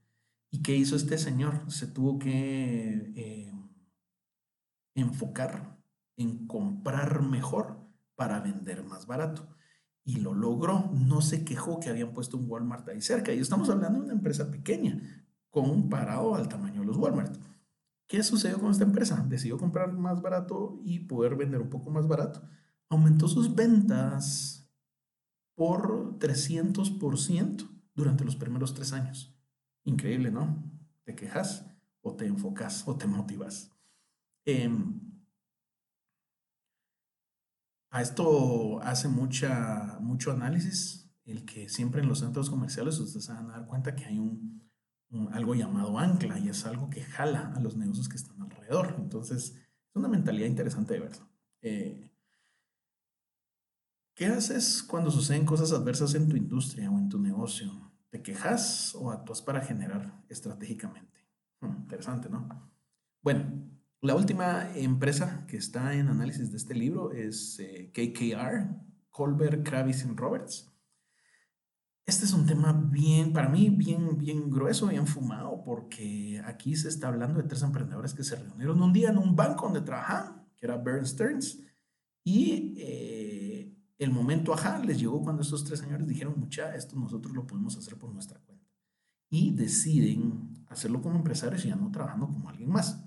¿Y 0.51 0.63
qué 0.63 0.77
hizo 0.77 0.95
este 0.95 1.19
señor? 1.19 1.71
Se 1.71 1.89
tuvo 1.89 2.19
que 2.19 3.13
eh, 3.17 3.53
enfocar 4.95 5.79
en 6.17 6.47
comprar 6.47 7.23
mejor 7.23 7.81
para 8.15 8.41
vender 8.41 8.85
más 8.85 9.07
barato 9.07 9.49
y 10.05 10.17
lo 10.17 10.35
logró. 10.35 10.91
No 10.93 11.23
se 11.23 11.45
quejó 11.45 11.81
que 11.81 11.89
habían 11.89 12.13
puesto 12.13 12.37
un 12.37 12.49
Walmart 12.49 12.89
ahí 12.89 13.01
cerca. 13.01 13.33
Y 13.33 13.39
estamos 13.41 13.69
hablando 13.71 13.99
de 13.99 14.05
una 14.07 14.15
empresa 14.15 14.51
pequeña, 14.51 15.01
comparado 15.51 16.35
al 16.35 16.49
tamaño 16.49 16.81
de 16.81 16.87
los 16.87 16.97
Walmart. 16.97 17.37
¿Qué 18.11 18.25
sucedió 18.25 18.59
con 18.59 18.73
esta 18.73 18.83
empresa? 18.83 19.25
Decidió 19.29 19.57
comprar 19.57 19.93
más 19.93 20.21
barato 20.21 20.81
y 20.83 20.99
poder 20.99 21.37
vender 21.37 21.61
un 21.61 21.71
poco 21.71 21.91
más 21.91 22.09
barato. 22.09 22.43
Aumentó 22.89 23.29
sus 23.29 23.55
ventas 23.55 24.69
por 25.55 26.19
300% 26.19 27.71
durante 27.95 28.25
los 28.25 28.35
primeros 28.35 28.75
tres 28.75 28.93
años. 28.93 29.39
Increíble, 29.85 30.33
¿no? 30.33 30.61
¿Te 31.05 31.15
quejas 31.15 31.71
o 32.01 32.17
te 32.17 32.27
enfocas 32.27 32.83
o 32.89 32.97
te 32.97 33.07
motivas? 33.07 33.71
Eh, 34.45 34.69
a 37.91 38.03
esto 38.03 38.83
hace 38.83 39.07
mucha, 39.07 39.99
mucho 40.01 40.33
análisis, 40.33 41.09
el 41.27 41.45
que 41.45 41.69
siempre 41.69 42.03
en 42.03 42.09
los 42.09 42.19
centros 42.19 42.51
comerciales 42.51 42.99
ustedes 42.99 43.27
se 43.27 43.33
van 43.33 43.51
a 43.51 43.59
dar 43.59 43.67
cuenta 43.69 43.95
que 43.95 44.07
hay 44.07 44.19
un, 44.19 44.69
algo 45.33 45.55
llamado 45.55 45.99
ancla 45.99 46.39
y 46.39 46.49
es 46.49 46.65
algo 46.67 46.89
que 46.89 47.03
jala 47.03 47.53
a 47.57 47.61
los 47.61 47.77
negocios 47.77 48.09
que 48.09 48.17
están 48.17 48.41
alrededor. 48.41 48.95
Entonces, 48.99 49.57
es 49.89 49.97
una 49.97 50.09
mentalidad 50.09 50.47
interesante 50.47 50.95
de 50.95 51.01
verlo. 51.01 51.29
Eh, 51.63 52.11
¿Qué 54.15 54.27
haces 54.27 54.83
cuando 54.83 55.11
suceden 55.11 55.47
cosas 55.47 55.73
adversas 55.73 56.15
en 56.15 56.29
tu 56.29 56.37
industria 56.37 56.91
o 56.91 56.99
en 56.99 57.09
tu 57.09 57.19
negocio? 57.19 57.91
¿Te 58.11 58.23
quejas 58.23 58.95
o 58.95 59.11
actúas 59.11 59.41
para 59.41 59.61
generar 59.61 60.23
estratégicamente? 60.29 61.27
Hmm, 61.61 61.83
interesante, 61.83 62.29
¿no? 62.29 62.49
Bueno, 63.23 63.45
la 64.03 64.15
última 64.15 64.71
empresa 64.77 65.47
que 65.47 65.57
está 65.57 65.95
en 65.95 66.09
análisis 66.09 66.51
de 66.51 66.57
este 66.57 66.75
libro 66.75 67.13
es 67.13 67.59
eh, 67.61 67.91
KKR, 67.93 68.75
Colbert, 69.11 69.67
Kravis 69.67 70.07
Roberts. 70.17 70.70
Este 72.11 72.25
es 72.25 72.33
un 72.33 72.45
tema 72.45 72.73
bien, 72.73 73.33
para 73.33 73.49
mí, 73.49 73.71
bien, 73.71 74.19
bien 74.19 74.51
grueso, 74.51 74.89
bien 74.89 75.07
fumado, 75.07 75.63
porque 75.65 76.43
aquí 76.45 76.75
se 76.75 76.89
está 76.89 77.07
hablando 77.07 77.41
de 77.41 77.47
tres 77.47 77.63
emprendedores 77.63 78.15
que 78.15 78.25
se 78.25 78.35
reunieron 78.35 78.83
un 78.83 78.93
día 78.93 79.11
en 79.11 79.19
un 79.19 79.37
banco 79.37 79.67
donde 79.67 79.83
trabajaban, 79.83 80.45
que 80.57 80.67
era 80.67 80.77
Bear 80.77 81.07
Stearns, 81.07 81.61
y 82.25 82.75
eh, 82.79 83.73
el 83.97 84.11
momento 84.11 84.53
ajá 84.53 84.81
les 84.81 84.99
llegó 84.99 85.23
cuando 85.23 85.43
estos 85.43 85.63
tres 85.63 85.79
señores 85.79 86.09
dijeron, 86.09 86.35
mucha, 86.37 86.75
esto 86.75 86.97
nosotros 86.97 87.33
lo 87.33 87.47
podemos 87.47 87.77
hacer 87.77 87.97
por 87.97 88.13
nuestra 88.13 88.41
cuenta. 88.41 88.67
Y 89.29 89.53
deciden 89.53 90.65
hacerlo 90.67 91.01
como 91.03 91.15
empresarios 91.15 91.65
y 91.65 91.69
ya 91.69 91.77
no 91.77 91.93
trabajando 91.93 92.27
como 92.27 92.49
alguien 92.49 92.71
más. 92.71 93.05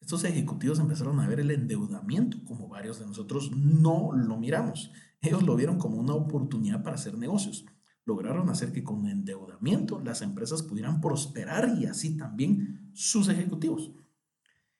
Estos 0.00 0.24
ejecutivos 0.24 0.78
empezaron 0.78 1.20
a 1.20 1.28
ver 1.28 1.40
el 1.40 1.50
endeudamiento 1.50 2.42
como 2.46 2.68
varios 2.68 2.98
de 3.00 3.06
nosotros 3.06 3.54
no 3.54 4.12
lo 4.14 4.38
miramos. 4.38 4.92
Ellos 5.20 5.42
lo 5.42 5.54
vieron 5.56 5.78
como 5.78 5.98
una 5.98 6.14
oportunidad 6.14 6.82
para 6.82 6.96
hacer 6.96 7.16
negocios. 7.16 7.66
Lograron 8.04 8.48
hacer 8.48 8.72
que 8.72 8.82
con 8.82 9.06
endeudamiento 9.06 10.00
las 10.00 10.22
empresas 10.22 10.62
pudieran 10.62 11.00
prosperar 11.00 11.76
y 11.78 11.86
así 11.86 12.16
también 12.16 12.90
sus 12.94 13.28
ejecutivos. 13.28 13.92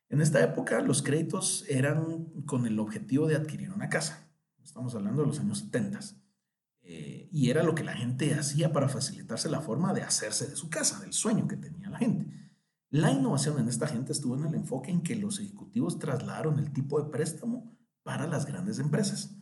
En 0.09 0.21
esta 0.21 0.43
época 0.43 0.81
los 0.81 1.03
créditos 1.03 1.65
eran 1.69 2.25
con 2.47 2.67
el 2.67 2.79
objetivo 2.79 3.27
de 3.27 3.37
adquirir 3.37 3.71
una 3.71 3.89
casa. 3.89 4.29
Estamos 4.63 4.95
hablando 4.95 5.23
de 5.23 5.29
los 5.29 5.41
años 5.41 5.59
70. 5.59 6.01
Eh, 6.83 7.29
y 7.31 7.51
era 7.51 7.63
lo 7.63 7.75
que 7.75 7.85
la 7.85 7.93
gente 7.93 8.35
hacía 8.35 8.73
para 8.73 8.89
facilitarse 8.89 9.49
la 9.51 9.61
forma 9.61 9.93
de 9.93 10.03
hacerse 10.03 10.49
de 10.49 10.57
su 10.57 10.71
casa, 10.71 10.99
del 11.01 11.13
sueño 11.13 11.47
que 11.47 11.57
tenía 11.57 11.91
la 11.91 11.99
gente. 11.99 12.27
La 12.89 13.13
innovación 13.13 13.59
en 13.61 13.69
esta 13.69 13.87
gente 13.87 14.11
estuvo 14.11 14.37
en 14.37 14.47
el 14.47 14.55
enfoque 14.55 14.91
en 14.91 15.03
que 15.03 15.15
los 15.15 15.39
ejecutivos 15.39 16.01
trasladaron 16.01 16.59
el 16.59 16.73
tipo 16.73 17.01
de 17.01 17.09
préstamo 17.09 17.77
para 18.03 18.27
las 18.27 18.47
grandes 18.47 18.81
empresas, 18.81 19.40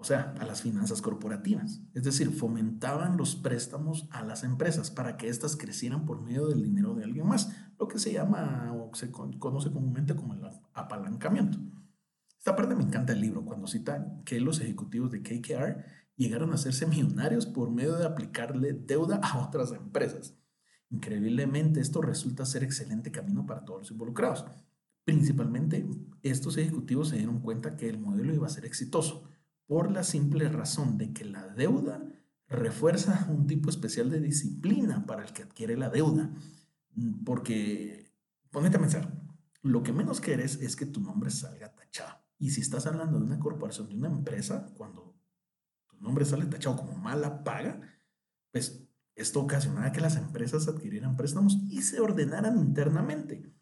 o 0.00 0.04
sea, 0.04 0.32
a 0.38 0.46
las 0.46 0.62
finanzas 0.62 1.02
corporativas. 1.02 1.80
Es 1.92 2.04
decir, 2.04 2.30
fomentaban 2.30 3.16
los 3.16 3.34
préstamos 3.34 4.08
a 4.12 4.22
las 4.22 4.44
empresas 4.44 4.92
para 4.92 5.16
que 5.16 5.28
éstas 5.28 5.56
crecieran 5.56 6.06
por 6.06 6.22
medio 6.22 6.46
del 6.46 6.62
dinero 6.62 6.94
de 6.94 7.02
alguien 7.02 7.26
más, 7.26 7.52
lo 7.80 7.88
que 7.88 7.98
se 7.98 8.12
llama 8.12 8.72
o 8.72 8.94
se 8.94 9.10
conoce 9.10 9.72
comúnmente 9.72 10.14
como 10.14 10.34
el 10.34 10.40
apalancamiento. 10.72 11.58
Esta 12.38 12.54
parte 12.54 12.76
me 12.76 12.84
encanta 12.84 13.12
el 13.12 13.20
libro 13.20 13.44
cuando 13.44 13.66
cita 13.66 14.22
que 14.24 14.40
los 14.40 14.60
ejecutivos 14.60 15.10
de 15.10 15.22
KKR 15.22 15.84
llegaron 16.14 16.52
a 16.52 16.54
hacerse 16.54 16.86
millonarios 16.86 17.46
por 17.46 17.70
medio 17.72 17.96
de 17.96 18.06
aplicarle 18.06 18.74
deuda 18.74 19.16
a 19.16 19.44
otras 19.44 19.72
empresas. 19.72 20.38
Increíblemente, 20.90 21.80
esto 21.80 22.00
resulta 22.02 22.46
ser 22.46 22.62
excelente 22.62 23.10
camino 23.10 23.46
para 23.46 23.64
todos 23.64 23.80
los 23.80 23.90
involucrados. 23.90 24.46
Principalmente, 25.04 25.88
estos 26.22 26.56
ejecutivos 26.56 27.08
se 27.08 27.16
dieron 27.16 27.40
cuenta 27.40 27.76
que 27.76 27.88
el 27.88 27.98
modelo 27.98 28.32
iba 28.32 28.46
a 28.46 28.50
ser 28.50 28.64
exitoso 28.64 29.28
por 29.68 29.92
la 29.92 30.02
simple 30.02 30.48
razón 30.48 30.98
de 30.98 31.12
que 31.12 31.24
la 31.24 31.46
deuda 31.46 32.02
refuerza 32.48 33.26
un 33.30 33.46
tipo 33.46 33.70
especial 33.70 34.10
de 34.10 34.18
disciplina 34.18 35.06
para 35.06 35.22
el 35.22 35.32
que 35.32 35.42
adquiere 35.42 35.76
la 35.76 35.90
deuda. 35.90 36.32
Porque, 37.24 38.10
ponete 38.50 38.78
a 38.78 38.80
pensar, 38.80 39.12
lo 39.62 39.82
que 39.82 39.92
menos 39.92 40.20
quieres 40.20 40.56
es 40.56 40.74
que 40.74 40.86
tu 40.86 41.00
nombre 41.00 41.30
salga 41.30 41.74
tachado. 41.74 42.18
Y 42.38 42.50
si 42.50 42.62
estás 42.62 42.86
hablando 42.86 43.18
de 43.18 43.26
una 43.26 43.38
corporación, 43.38 43.88
de 43.88 43.94
una 43.94 44.08
empresa, 44.08 44.72
cuando 44.74 45.14
tu 45.86 45.98
nombre 45.98 46.24
sale 46.24 46.46
tachado 46.46 46.76
como 46.76 46.96
mala 46.96 47.44
paga, 47.44 47.80
pues 48.50 48.88
esto 49.14 49.40
ocasionaba 49.40 49.92
que 49.92 50.00
las 50.00 50.16
empresas 50.16 50.66
adquirieran 50.66 51.16
préstamos 51.16 51.58
y 51.68 51.82
se 51.82 52.00
ordenaran 52.00 52.58
internamente. 52.58 53.52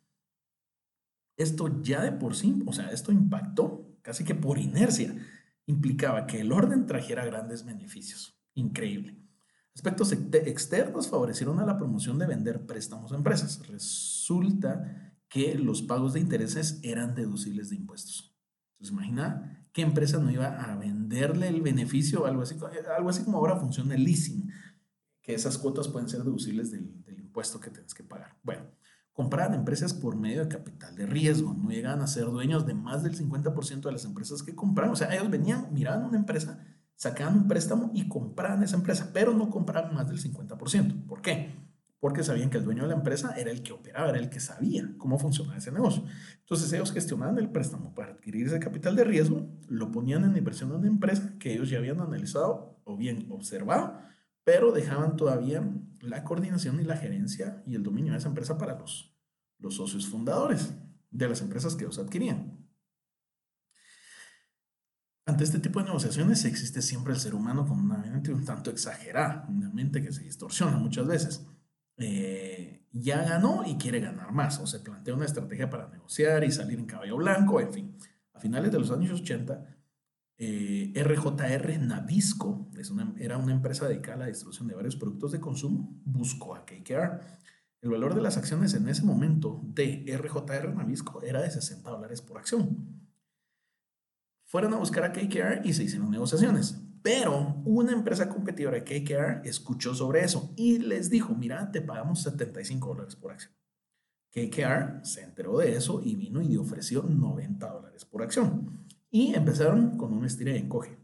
Esto 1.37 1.83
ya 1.83 2.03
de 2.03 2.13
por 2.13 2.37
sí, 2.37 2.63
o 2.65 2.73
sea, 2.73 2.91
esto 2.91 3.11
impactó 3.11 3.99
casi 4.03 4.23
que 4.23 4.35
por 4.35 4.59
inercia. 4.59 5.17
Implicaba 5.67 6.27
que 6.27 6.41
el 6.41 6.53
orden 6.53 6.87
trajera 6.87 7.25
grandes 7.25 7.65
beneficios. 7.65 8.41
Increíble. 8.55 9.21
Aspectos 9.75 10.13
externos 10.13 11.09
favorecieron 11.09 11.61
a 11.61 11.67
la 11.67 11.77
promoción 11.77 12.19
de 12.19 12.27
vender 12.27 12.65
préstamos 12.65 13.13
a 13.13 13.17
empresas. 13.17 13.67
Resulta 13.69 15.13
que 15.29 15.57
los 15.57 15.83
pagos 15.83 16.15
de 16.15 16.21
intereses 16.21 16.81
eran 16.83 17.15
deducibles 17.15 17.69
de 17.69 17.77
impuestos. 17.77 18.35
Entonces, 18.73 18.93
imagina 18.93 19.69
qué 19.73 19.83
empresa 19.83 20.19
no 20.19 20.31
iba 20.31 20.47
a 20.47 20.77
venderle 20.77 21.49
el 21.49 21.61
beneficio, 21.61 22.27
algo 22.27 22.43
así, 22.43 22.57
algo 22.97 23.11
así 23.11 23.25
como 23.25 23.39
ahora 23.39 23.57
funciona 23.57 23.95
el 23.95 24.05
leasing 24.05 24.51
que 25.27 25.35
esas 25.35 25.59
cuotas 25.59 25.89
pueden 25.89 26.09
ser 26.09 26.23
deducibles 26.23 26.71
del, 26.71 26.95
impuesto 27.19 27.61
que 27.61 27.71
tienes 27.71 27.93
que 27.93 28.05
pagar. 28.05 28.39
Bueno, 28.43 28.65
compraban 29.17 29.55
empresas 29.55 29.95
por 29.95 30.15
medio 30.15 30.43
de 30.43 30.49
capital 30.49 30.95
de 30.95 31.07
riesgo, 31.07 31.55
no 31.55 31.71
llegaban 31.71 32.03
a 32.03 32.07
ser 32.07 32.27
dueños 32.27 32.67
de 32.67 32.75
más 32.75 33.03
del 33.03 33.17
50% 33.17 33.81
de 33.81 33.93
las 33.93 34.05
empresas 34.05 34.43
que 34.43 34.55
compraban. 34.55 34.93
O 34.93 34.97
sea, 34.97 35.13
ellos 35.15 35.31
venían, 35.31 35.73
miraban 35.73 36.05
una 36.05 36.19
empresa, 36.19 36.63
sacaban 36.95 37.35
un 37.39 37.49
préstamo 37.49 37.91
y 37.95 38.09
compraban 38.09 38.63
esa 38.63 38.77
empresa, 38.77 39.11
pero 39.15 39.33
no 39.33 39.49
compraban 39.49 39.95
más 39.95 40.07
del 40.07 40.21
50%. 40.21 41.07
¿Por 41.07 41.23
qué? 41.23 41.67
porque 42.07 42.23
sabían 42.23 42.51
que 42.51 42.59
el 42.59 42.65
dueño 42.65 42.83
de 42.83 42.91
la 42.91 42.95
empresa 42.95 43.35
era 43.37 43.51
el 43.51 43.63
que 43.63 43.73
operaba, 43.73 44.11
era 44.11 44.19
el 44.19 44.29
que 44.29 44.39
sabía 44.39 44.89
cómo 44.99 45.19
funcionaba 45.19 45.57
ese 45.57 45.73
negocio. 45.73 46.05
Entonces 46.41 46.73
ellos 46.73 46.93
gestionaban 46.93 47.39
el 47.39 47.51
préstamo 47.51 47.95
para 47.95 48.13
adquirir 48.13 48.47
ese 48.47 48.61
capital 48.61 48.95
de 48.95 49.05
riesgo, 49.05 49.49
lo 49.69 49.91
ponían 49.91 50.25
en 50.25 50.37
inversión 50.37 50.71
en 50.71 50.77
una 50.77 50.89
empresa 50.89 51.35
que 51.39 51.55
ellos 51.55 51.71
ya 51.71 51.79
habían 51.79 52.01
analizado 52.01 52.79
o 52.85 52.97
bien 52.97 53.27
observado, 53.31 53.99
pero 54.45 54.73
dejaban 54.73 55.17
todavía 55.17 55.69
la 56.07 56.25
coordinación 56.25 56.81
y 56.81 56.85
la 56.85 56.97
gerencia 56.97 57.63
y 57.67 57.75
el 57.75 57.83
dominio 57.83 58.13
de 58.13 58.19
esa 58.19 58.29
empresa 58.29 58.59
para 58.59 58.79
los, 58.79 59.15
los 59.59 59.75
socios 59.75 60.07
fundadores 60.07 60.75
de 61.11 61.29
las 61.29 61.41
empresas 61.41 61.75
que 61.75 61.85
ellos 61.85 61.99
adquirían. 61.99 62.67
Ante 65.27 65.43
este 65.43 65.59
tipo 65.59 65.81
de 65.81 65.87
negociaciones 65.87 66.45
existe 66.45 66.81
siempre 66.81 67.13
el 67.13 67.19
ser 67.19 67.35
humano 67.35 67.67
con 67.67 67.81
una 67.81 67.99
mente 67.99 68.33
un 68.33 68.45
tanto 68.45 68.71
exagerada, 68.71 69.45
una 69.49 69.69
mente 69.71 70.01
que 70.01 70.13
se 70.13 70.23
distorsiona 70.23 70.77
muchas 70.79 71.07
veces. 71.07 71.45
Eh, 71.97 72.87
ya 72.93 73.25
ganó 73.25 73.65
y 73.67 73.77
quiere 73.77 74.01
ganar 74.01 74.33
más, 74.33 74.61
o 74.61 74.67
se 74.67 74.81
plantea 74.81 75.15
una 75.15 75.25
estrategia 75.25 75.69
para 75.69 75.89
negociar 75.89 76.45
y 76.45 76.53
salir 76.53 76.79
en 76.79 76.87
caballo 76.87 77.17
blanco, 77.17 77.61
en 77.61 77.73
fin. 77.73 77.99
A 78.35 78.39
finales 78.39 78.71
de 78.71 78.79
los 78.79 78.91
años 78.93 79.21
80, 79.21 79.76
eh, 80.39 80.93
RJR 80.95 81.79
Nabisco, 81.81 82.69
es 82.79 82.91
una, 82.91 83.15
era 83.19 83.39
una 83.39 83.53
empresa 83.53 83.89
dedicada 83.89 84.17
a 84.17 84.21
la 84.21 84.27
distribución 84.27 84.69
de 84.69 84.75
varios 84.75 84.97
productos 84.97 85.33
de 85.33 85.41
consumo, 85.41 86.01
buscó 86.05 86.55
a 86.55 86.65
KKR. 86.65 87.21
El 87.81 87.91
valor 87.91 88.15
de 88.15 88.23
las 88.23 88.37
acciones 88.37 88.75
en 88.75 88.89
ese 88.89 89.05
momento 89.05 89.63
de 89.65 90.05
RJR 90.17 90.75
Nabisco 90.75 91.23
era 91.23 91.41
de 91.41 91.51
60 91.51 91.89
dólares 91.89 92.21
por 92.21 92.39
acción. 92.39 93.07
Fueron 94.45 94.75
a 94.75 94.79
buscar 94.79 95.05
a 95.05 95.13
KKR 95.13 95.65
y 95.65 95.73
se 95.73 95.85
hicieron 95.85 96.11
negociaciones. 96.11 96.81
Pero 97.03 97.63
una 97.65 97.93
empresa 97.93 98.29
competidora 98.29 98.81
de 98.81 98.85
KKR 98.85 99.47
escuchó 99.47 99.95
sobre 99.95 100.25
eso 100.25 100.53
y 100.57 100.79
les 100.79 101.09
dijo, 101.09 101.35
mira, 101.35 101.71
te 101.71 101.81
pagamos 101.81 102.23
75 102.23 102.89
dólares 102.89 103.17
por 103.17 103.33
acción. 103.33 103.53
KKR 104.33 105.05
se 105.05 105.23
enteró 105.23 105.59
de 105.59 105.77
eso 105.77 106.03
y 106.05 106.15
vino 106.15 106.43
y 106.43 106.57
ofreció 106.57 107.03
90 107.03 107.69
dólares 107.69 108.05
por 108.05 108.23
acción. 108.23 108.86
Y 109.11 109.35
empezaron 109.35 109.97
con 109.97 110.13
un 110.13 110.25
estira 110.25 110.53
y 110.53 110.59
encoge, 110.59 110.99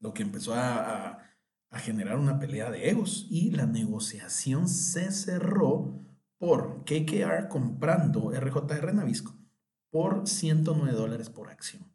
lo 0.00 0.14
que 0.14 0.22
empezó 0.22 0.54
a, 0.54 1.28
a 1.70 1.78
generar 1.78 2.18
una 2.18 2.38
pelea 2.38 2.70
de 2.70 2.88
egos 2.88 3.26
y 3.30 3.50
la 3.50 3.66
negociación 3.66 4.68
se 4.68 5.10
cerró 5.10 6.00
por 6.38 6.84
KKR 6.84 7.48
comprando 7.48 8.30
RJR 8.30 8.94
Navisco 8.94 9.34
por 9.90 10.26
109 10.26 10.92
dólares 10.92 11.30
por 11.30 11.50
acción. 11.50 11.92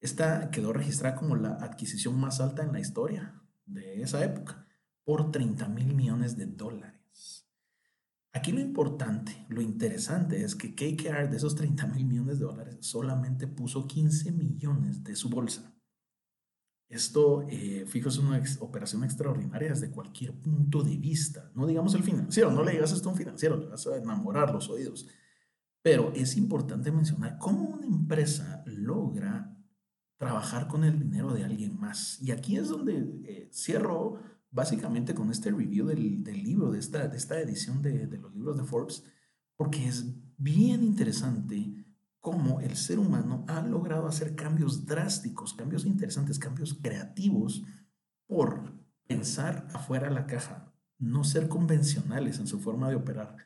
Esta 0.00 0.50
quedó 0.50 0.72
registrada 0.72 1.16
como 1.16 1.36
la 1.36 1.54
adquisición 1.54 2.18
más 2.18 2.40
alta 2.40 2.62
en 2.62 2.72
la 2.72 2.80
historia 2.80 3.40
de 3.66 4.02
esa 4.02 4.24
época, 4.24 4.66
por 5.04 5.30
30 5.30 5.68
mil 5.68 5.94
millones 5.94 6.36
de 6.36 6.46
dólares. 6.46 7.43
Aquí 8.34 8.50
lo 8.50 8.60
importante, 8.60 9.46
lo 9.48 9.62
interesante 9.62 10.42
es 10.42 10.56
que 10.56 10.74
KKR 10.74 11.30
de 11.30 11.36
esos 11.36 11.54
30 11.54 11.86
mil 11.86 12.04
millones 12.04 12.40
de 12.40 12.46
dólares 12.46 12.78
solamente 12.80 13.46
puso 13.46 13.86
15 13.86 14.32
millones 14.32 15.04
de 15.04 15.14
su 15.14 15.30
bolsa. 15.30 15.72
Esto, 16.88 17.46
eh, 17.48 17.84
fijo, 17.86 18.08
es 18.08 18.18
una 18.18 18.42
operación 18.58 19.04
extraordinaria 19.04 19.68
desde 19.68 19.92
cualquier 19.92 20.32
punto 20.32 20.82
de 20.82 20.96
vista. 20.96 21.52
No 21.54 21.64
digamos 21.64 21.94
el 21.94 22.02
financiero, 22.02 22.50
no 22.50 22.64
le 22.64 22.72
digas 22.72 22.90
esto 22.90 23.08
a 23.08 23.12
un 23.12 23.18
financiero, 23.18 23.56
le 23.56 23.66
vas 23.66 23.86
a 23.86 23.96
enamorar 23.96 24.52
los 24.52 24.68
oídos. 24.68 25.08
Pero 25.80 26.12
es 26.12 26.36
importante 26.36 26.90
mencionar 26.90 27.38
cómo 27.38 27.68
una 27.68 27.86
empresa 27.86 28.64
logra 28.66 29.56
trabajar 30.16 30.66
con 30.66 30.82
el 30.82 30.98
dinero 30.98 31.32
de 31.32 31.44
alguien 31.44 31.78
más. 31.78 32.20
Y 32.20 32.32
aquí 32.32 32.56
es 32.56 32.68
donde 32.68 32.96
eh, 33.26 33.48
cierro 33.52 34.18
básicamente 34.54 35.14
con 35.14 35.30
este 35.30 35.50
review 35.50 35.86
del, 35.86 36.22
del 36.22 36.42
libro, 36.42 36.70
de 36.70 36.78
esta, 36.78 37.08
de 37.08 37.16
esta 37.16 37.38
edición 37.40 37.82
de, 37.82 38.06
de, 38.06 38.18
los 38.18 38.32
libros 38.32 38.56
de 38.56 38.62
Forbes, 38.62 39.04
porque 39.56 39.86
es 39.86 40.06
bien 40.38 40.84
interesante 40.84 41.84
cómo 42.20 42.60
el 42.60 42.76
ser 42.76 43.00
humano 43.00 43.44
ha 43.48 43.60
logrado 43.62 44.06
hacer 44.06 44.36
cambios 44.36 44.86
drásticos, 44.86 45.54
cambios 45.54 45.84
interesantes, 45.84 46.38
cambios 46.38 46.74
creativos 46.74 47.64
por 48.26 48.72
pensar 49.08 49.66
afuera 49.74 50.08
de 50.08 50.14
la 50.14 50.26
caja, 50.26 50.72
no 50.98 51.24
ser 51.24 51.48
convencionales 51.48 52.38
en 52.38 52.46
su 52.46 52.60
forma 52.60 52.88
de 52.88 52.94
operar, 52.94 53.36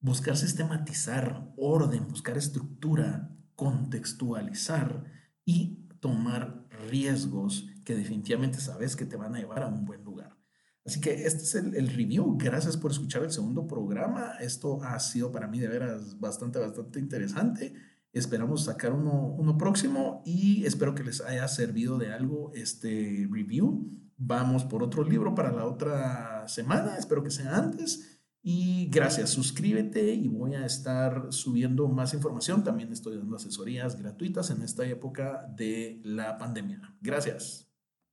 buscar 0.00 0.38
sistematizar 0.38 1.52
orden, 1.58 2.08
buscar 2.08 2.38
estructura, 2.38 3.36
contextualizar 3.54 5.04
y 5.44 5.88
tomar 6.00 6.66
riesgos 6.88 7.68
que 7.84 7.94
definitivamente 7.94 8.60
sabes 8.60 8.96
que 8.96 9.06
te 9.06 9.16
van 9.16 9.34
a 9.34 9.38
llevar 9.38 9.62
a 9.62 9.68
un 9.68 9.84
buen 9.84 10.02
lugar. 10.04 10.36
Así 10.84 11.00
que 11.00 11.12
este 11.26 11.42
es 11.44 11.54
el, 11.54 11.88
review. 11.88 12.36
Gracias 12.38 12.76
por 12.76 12.90
escuchar 12.90 13.22
el 13.22 13.30
segundo 13.30 13.66
programa. 13.66 14.32
Esto 14.40 14.82
ha 14.82 14.98
sido 14.98 15.30
para 15.30 15.46
mí 15.46 15.60
de 15.60 15.68
veras 15.68 16.18
bastante, 16.18 16.58
bastante 16.58 16.98
interesante. 16.98 17.74
Esperamos 18.12 18.64
sacar 18.64 18.92
uno, 18.92 19.34
uno 19.38 19.56
próximo 19.56 20.22
y 20.26 20.66
espero 20.66 20.94
que 20.94 21.04
les 21.04 21.20
haya 21.20 21.46
servido 21.48 21.98
de 21.98 22.12
algo 22.12 22.50
este 22.54 23.28
review. 23.30 23.90
Vamos 24.16 24.64
por 24.64 24.82
otro 24.82 25.04
libro 25.04 25.34
para 25.34 25.52
la 25.52 25.66
otra 25.66 26.46
semana. 26.48 26.96
Espero 26.98 27.22
que 27.22 27.30
sea 27.30 27.56
antes. 27.56 28.20
Y 28.44 28.88
gracias, 28.90 29.30
suscríbete 29.30 30.14
y 30.14 30.26
voy 30.26 30.56
a 30.56 30.66
estar 30.66 31.32
subiendo 31.32 31.86
más 31.88 32.12
información. 32.12 32.64
También 32.64 32.92
estoy 32.92 33.16
dando 33.16 33.36
asesorías 33.36 33.96
gratuitas 33.96 34.50
en 34.50 34.62
esta 34.62 34.84
época 34.84 35.46
de 35.56 36.00
la 36.02 36.36
pandemia. 36.38 36.96
Gracias. 37.00 37.71